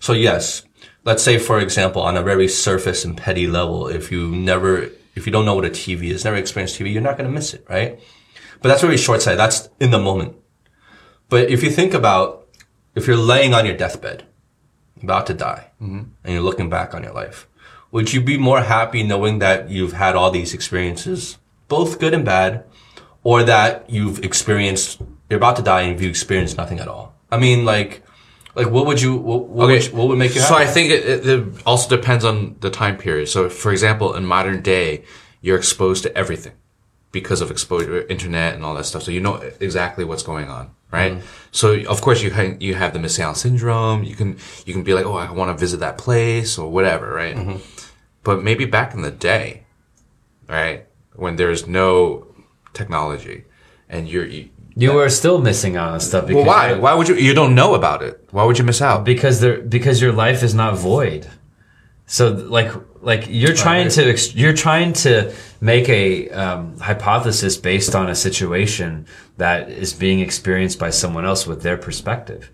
[0.00, 0.64] So yes,
[1.04, 5.26] let's say for example, on a very surface and petty level, if you never, if
[5.26, 7.54] you don't know what a TV is, never experienced TV, you're not going to miss
[7.54, 8.00] it, right?
[8.60, 9.38] But that's very short sighted.
[9.38, 10.36] That's in the moment.
[11.28, 12.48] But if you think about,
[12.94, 14.24] if you're laying on your deathbed,
[15.02, 16.02] about to die, mm-hmm.
[16.24, 17.48] and you're looking back on your life,
[17.90, 21.38] would you be more happy knowing that you've had all these experiences,
[21.76, 22.50] both good and bad,
[23.30, 24.88] or that you've experienced,
[25.28, 27.06] you're about to die and you've experienced nothing at all?
[27.34, 27.92] I mean, like,
[28.58, 30.54] like what would you, what, what, would, you- what would make you happy?
[30.54, 31.02] So I think it,
[31.32, 33.26] it, also depends on the time period.
[33.34, 34.88] So, for example, in modern day,
[35.44, 36.56] you're exposed to everything.
[37.20, 39.02] because of exposure, internet and all that stuff.
[39.06, 39.34] So you know
[39.68, 40.64] exactly what's going on,
[40.98, 41.12] right?
[41.12, 41.26] Mm-hmm.
[41.60, 44.00] So of course you ha- you have the messiaen syndrome.
[44.10, 44.28] You can
[44.66, 47.36] you can be like, oh, I want to visit that place or whatever, right?
[47.36, 47.56] Mm-hmm.
[48.26, 49.48] But maybe back in the day,
[50.48, 50.78] right,
[51.14, 52.26] when there's no
[52.72, 53.44] technology,
[53.88, 56.30] and you're you, You were still missing out on stuff.
[56.30, 56.74] well, why?
[56.74, 57.16] Why would you?
[57.16, 58.28] You don't know about it.
[58.30, 59.04] Why would you miss out?
[59.04, 61.28] Because there, because your life is not void.
[62.06, 68.08] So like like you're trying to you're trying to make a um, hypothesis based on
[68.10, 69.06] a situation
[69.36, 72.50] that is being experienced by someone else with their perspective.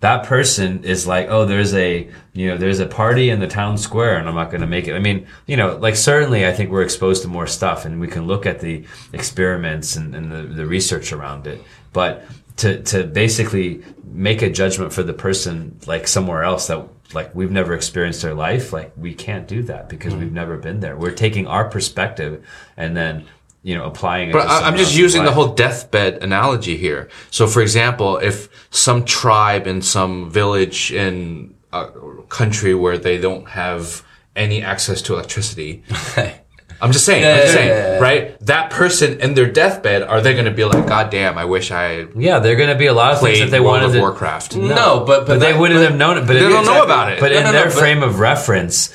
[0.00, 3.78] That person is like, oh, there's a you know there's a party in the town
[3.78, 4.94] square, and I'm not going to make it.
[4.94, 8.06] I mean, you know, like certainly, I think we're exposed to more stuff, and we
[8.08, 8.84] can look at the
[9.14, 11.62] experiments and, and the, the research around it.
[11.92, 12.24] But
[12.58, 17.50] to to basically make a judgment for the person like somewhere else that like we've
[17.50, 20.20] never experienced their life like we can't do that because Mm.
[20.20, 22.44] we've never been there we're taking our perspective
[22.76, 23.26] and then
[23.66, 27.08] you know applying it But I'm just using the whole deathbed analogy here.
[27.32, 31.88] So, for example, if some tribe in some village in a
[32.28, 34.04] country where they don't have
[34.36, 35.82] any access to electricity,
[36.80, 37.98] I'm just saying, I'm just saying, yeah, yeah.
[37.98, 38.38] right?
[38.46, 41.72] That person in their deathbed, are they going to be like, God damn, I wish
[41.72, 43.86] I yeah there are going to be a lot of things that they World wanted
[43.86, 44.56] of to Warcraft?
[44.56, 46.84] No, but but, but they that- wouldn't but- have known it but They don't know
[46.84, 47.18] about it.
[47.18, 48.94] but No, in no, no, their frame of reference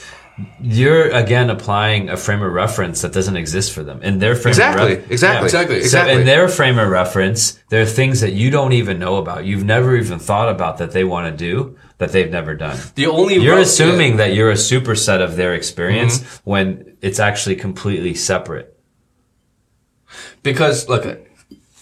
[0.61, 4.51] you're again applying a frame of reference that doesn't exist for them in their frame
[4.51, 6.13] Exactly, of ref- exactly, exactly, So exactly.
[6.21, 9.45] in their frame of reference, there are things that you don't even know about.
[9.45, 12.77] You've never even thought about that they want to do that they've never done.
[12.95, 14.17] The only You're ro- assuming yeah.
[14.17, 16.49] that you're a superset of their experience Mm-hmm.
[16.49, 18.67] when it's actually completely separate.
[20.43, 21.05] because look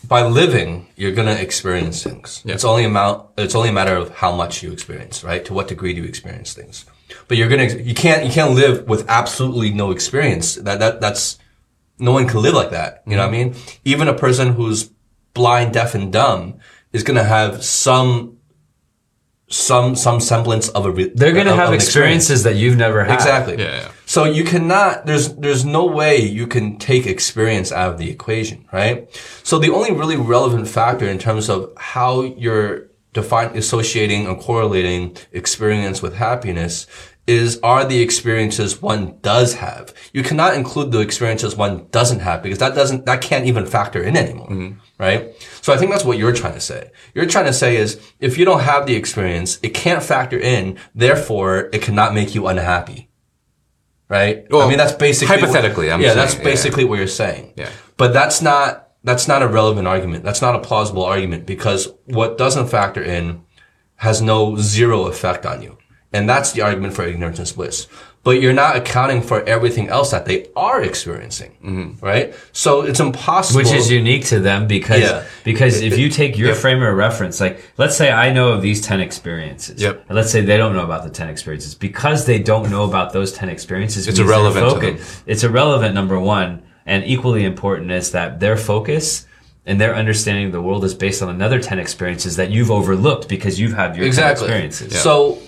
[0.07, 4.31] by living you're gonna experience things it's only amount it's only a matter of how
[4.35, 6.85] much you experience right to what degree do you experience things
[7.29, 11.37] but you're gonna you can't you can't live with absolutely no experience that that that's
[11.97, 13.55] no one can live like that you know what i mean
[13.85, 14.89] even a person who's
[15.33, 16.59] blind deaf and dumb
[16.91, 18.35] is gonna have some
[19.49, 22.55] some some semblance of a re- They're going to of- have of an experiences that
[22.55, 23.15] you've never had.
[23.15, 23.57] Exactly.
[23.57, 23.91] Yeah, yeah.
[24.05, 28.67] So you cannot, there's, there's no way you can take experience out of the equation,
[28.71, 29.07] right?
[29.43, 35.17] So the only really relevant factor in terms of how you're defining, associating and correlating
[35.31, 36.85] experience with happiness
[37.29, 39.93] is are the experiences one does have.
[40.13, 44.01] You cannot include the experiences one doesn't have because that doesn't, that can't even factor
[44.01, 44.79] in anymore, mm-hmm.
[44.97, 45.35] right?
[45.61, 46.91] So I think that's what you're trying to say.
[47.13, 50.79] You're trying to say is if you don't have the experience, it can't factor in,
[50.95, 53.05] therefore it cannot make you unhappy
[54.09, 54.47] right?
[54.51, 57.53] I mean, that's basically hypothetically, What, I'm yeah, saying, that's yeah, basically what you're saying.
[57.55, 57.69] Yeah.
[57.95, 60.23] But that's not that's not a relevant argument.
[60.23, 63.43] That's not a plausible argument because what doesn't factor in
[63.95, 65.77] has no zero effect on you,
[66.11, 67.87] and that's the argument for ignorance and bliss.
[68.21, 72.05] But you're not accounting for everything else that they are experiencing, mm-hmm.
[72.05, 72.33] right?
[72.51, 73.59] So it's impossible.
[73.59, 75.23] Which is unique to them because Yeah.
[75.45, 78.81] because if you take your frame of reference, like let's say I know of these
[78.81, 79.81] ten experiences.
[79.81, 80.05] Yep.
[80.09, 81.75] And let's say they don't know about the ten experiences.
[81.75, 87.05] Because they don't know about those ten experiences, It's irrelevant It's irrelevant, number one, and
[87.05, 89.27] equally important is that their focus
[89.65, 93.29] and their understanding of the world is based on another ten experiences that you've overlooked
[93.29, 95.01] because you've had your exactly 10 experiences.
[95.01, 95.39] So,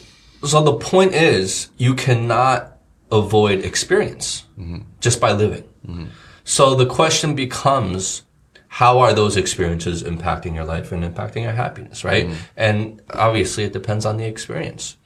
[0.43, 2.77] so the point is, you cannot
[3.11, 4.79] avoid experience mm-hmm.
[4.99, 5.63] just by living.
[5.85, 6.05] Mm-hmm.
[6.43, 8.23] So the question becomes,
[8.67, 12.27] how are those experiences impacting your life and impacting your happiness, right?
[12.27, 12.43] Mm-hmm.
[12.57, 14.97] And obviously, it depends on the experience.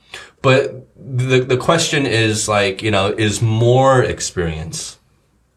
[0.42, 5.00] But the the question is like, you know, is more experience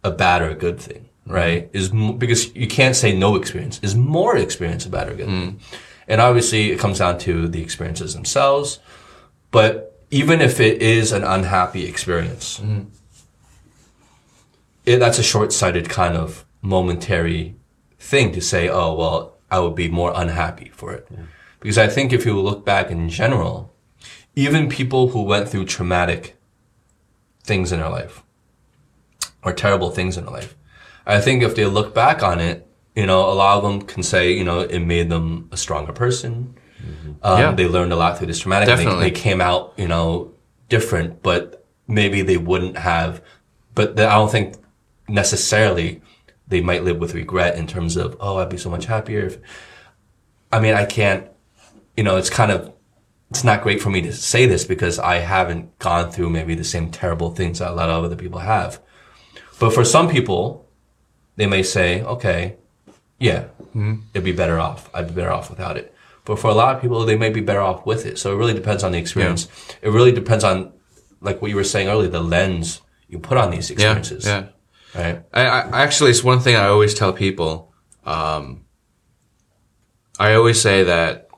[0.02, 1.68] a bad or a good thing, right?
[1.72, 3.78] Is because you can't say no experience.
[3.82, 5.60] Is more experience a bad or good thing?
[6.08, 8.80] And obviously, it comes down to the experiences themselves.
[9.50, 12.88] But even if it is an unhappy experience, mm-hmm.
[14.86, 17.56] it, that's a short-sighted kind of momentary
[17.98, 21.08] thing to say, oh, well, I would be more unhappy for it.
[21.60, 23.74] Because I think if you look back in general,
[24.36, 26.36] even people who went through traumatic
[27.42, 28.22] things in their life
[29.42, 30.54] or terrible things in their life,
[31.06, 34.02] I think if they look back on it, you know, a lot of them can
[34.02, 36.54] say, you know, it made them a stronger person.
[37.22, 37.52] Um, Yeah.
[37.52, 38.68] They learned a lot through this traumatic.
[38.68, 39.10] and They, Definitely.
[39.10, 40.32] they came out, you know,
[40.68, 43.22] different, but maybe they wouldn't have.
[43.74, 44.54] But the, I don't think
[45.08, 46.00] necessarily
[46.46, 49.26] they might live with regret in terms of, oh, I'd be so much happier.
[49.26, 49.38] If,
[50.52, 51.26] I mean, I can't.
[51.96, 52.72] You know, it's kind of
[53.30, 56.64] it's not great for me to say this because I haven't gone through maybe the
[56.64, 58.80] same terrible things that a lot of other people have.
[59.58, 60.66] But for some people,
[61.36, 62.56] they may say, okay,
[63.18, 63.46] yeah,
[64.14, 64.88] it'd be better off.
[64.94, 65.92] I'd be better off without it.
[66.28, 68.18] But for a lot of people, they may be better off with it.
[68.18, 69.48] So it really depends on the experience.
[69.80, 70.74] It really depends on,
[71.22, 74.26] like what you were saying earlier, the lens you put on these Yeah, experiences.
[74.26, 74.48] yeah.
[74.94, 75.22] right?
[75.32, 77.72] I, I actually, it's one thing I always tell people.
[78.04, 78.66] Um,
[80.20, 81.28] I always say that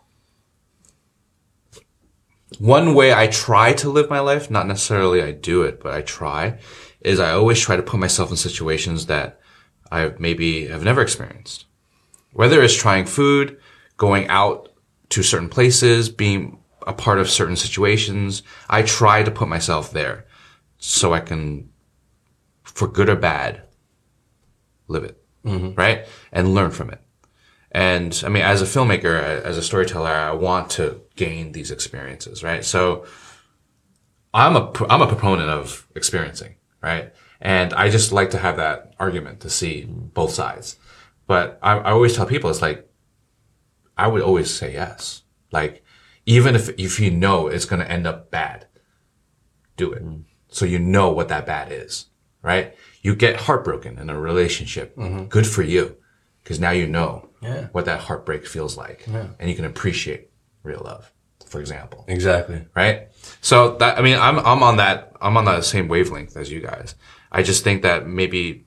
[2.59, 6.03] one way I try to live my life, not necessarily I do it, but I
[6.03, 6.59] try,
[7.01, 9.39] is I always try to put myself in situations that
[9.93, 11.67] I maybe have never experienced.
[12.33, 13.61] Whether it's trying food,
[13.97, 14.67] going out
[15.11, 20.27] to certain places, being a part of certain situations, I try to put myself there
[20.79, 21.71] so I can,
[22.63, 23.63] for good or bad,
[24.89, 25.75] live it, mm-hmm.
[25.75, 26.07] right?
[26.33, 27.01] And learn from it.
[27.73, 32.43] And I mean, as a filmmaker, as a storyteller, I want to gain these experiences,
[32.43, 32.65] right?
[32.65, 33.05] So
[34.35, 37.13] I'm a, I'm a proponent of experiencing, right?
[37.41, 40.77] And I just like to have that argument to see both sides.
[41.27, 42.90] But I, I always tell people, it's like,
[44.05, 45.23] I would always say yes.
[45.53, 45.85] Like,
[46.27, 48.67] even if, if you know it's going to end up bad,
[49.77, 50.03] do it.
[50.05, 50.23] Mm-hmm.
[50.49, 52.07] So you know what that bad is,
[52.43, 52.75] right?
[53.03, 54.97] You get heartbroken in a relationship.
[54.97, 55.25] Mm-hmm.
[55.27, 55.97] Good for you.
[56.45, 57.69] Cause now you know Yeah.
[57.73, 59.07] what that heartbreak feels like.
[59.39, 60.31] And you can appreciate
[60.63, 61.13] real love,
[61.47, 62.65] for example Exactly.
[62.75, 63.09] right?
[63.41, 66.61] So that I mean, I'm I'm on that I'm on that same wavelength as you
[66.61, 66.95] guys.
[67.31, 68.65] I just think that maybe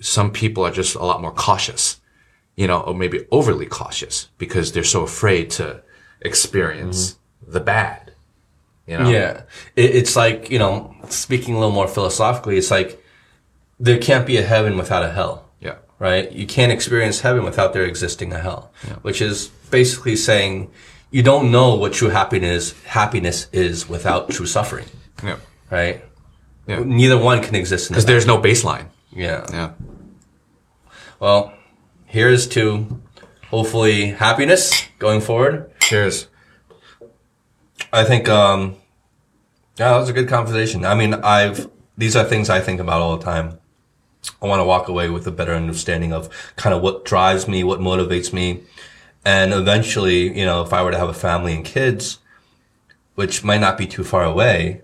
[0.00, 1.99] some people are just a lot more cautious,
[2.60, 5.80] you know, or maybe overly cautious because they're so afraid to
[6.20, 7.52] experience mm-hmm.
[7.52, 8.12] the bad.
[8.86, 9.08] You know?
[9.08, 9.42] Yeah.
[9.76, 13.02] It, it's like, you know, speaking a little more philosophically, it's like
[13.78, 15.48] there can't be a heaven without a hell.
[15.58, 15.76] Yeah.
[15.98, 16.30] right?
[16.30, 18.96] You can't experience heaven without there existing a hell, yeah.
[18.96, 20.70] which is basically saying
[21.10, 24.88] you don't know what true happiness happiness is without true suffering,
[25.24, 25.38] Yeah.
[25.70, 26.04] right?
[26.66, 26.80] Yeah.
[26.84, 28.88] Neither one can exist Because the there's no baseline.
[29.12, 29.46] yeah.
[29.50, 29.70] Yeah.
[31.20, 31.54] Well,
[32.10, 33.00] here's to
[33.50, 35.70] hopefully happiness going forward.
[35.78, 36.26] Cheers.
[37.92, 38.76] I think um
[39.78, 40.84] yeah, that was a good conversation.
[40.84, 43.58] I mean, I've these are things I think about all the time.
[44.42, 47.64] I want to walk away with a better understanding of kind of what drives me,
[47.64, 48.62] what motivates me.
[49.24, 52.18] And eventually, you know, if I were to have a family and kids,
[53.14, 54.82] which might not be too far away,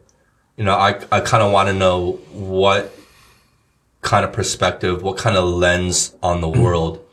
[0.57, 2.95] you know, I, I kind of want to know what
[4.01, 7.06] kind of perspective, what kind of lens on the world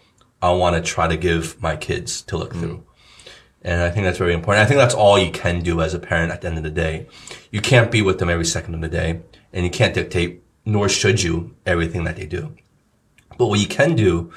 [0.43, 2.83] I want to try to give my kids to look through.
[3.61, 4.63] And I think that's very important.
[4.63, 6.69] I think that's all you can do as a parent at the end of the
[6.69, 7.07] day.
[7.49, 9.21] You can't be with them every second of the day
[9.53, 12.55] and you can't dictate, nor should you, everything that they do.
[13.37, 14.31] But what you can do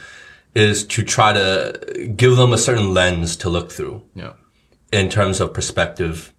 [0.55, 4.35] is to try to give them a certain lens to look through Yeah.
[4.93, 6.33] in terms of perspective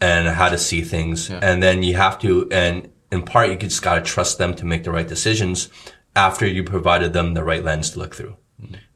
[0.00, 1.30] and how to see things.
[1.42, 4.66] And then you have to, and in part, you just got to trust them to
[4.66, 5.68] make the right decisions
[6.14, 8.36] after you provided them the right lens to look through.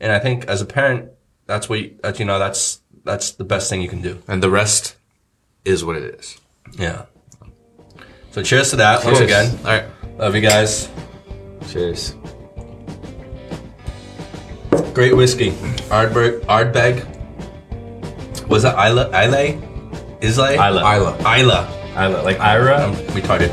[0.00, 1.10] And I think as a parent,
[1.46, 4.18] that's what, you, that, you know, that's, that's the best thing you can do.
[4.28, 4.96] And the rest
[5.64, 6.38] is what it is.
[6.78, 7.06] Yeah.
[8.30, 9.56] So cheers to that once again.
[9.58, 9.84] All right.
[10.18, 10.88] Love you guys.
[11.68, 12.14] Cheers.
[14.94, 15.52] Great whiskey.
[15.90, 16.40] Ardbeg.
[16.46, 17.04] Ardbeg.
[18.48, 19.10] Was that Islay?
[19.12, 19.58] Islay?
[20.22, 20.56] Islay?
[20.56, 20.82] Islay.
[20.82, 21.40] Islay.
[21.40, 21.66] Islay.
[21.96, 22.22] Islay.
[22.22, 22.84] Like Ira?
[22.84, 23.52] Um, I'm retarded.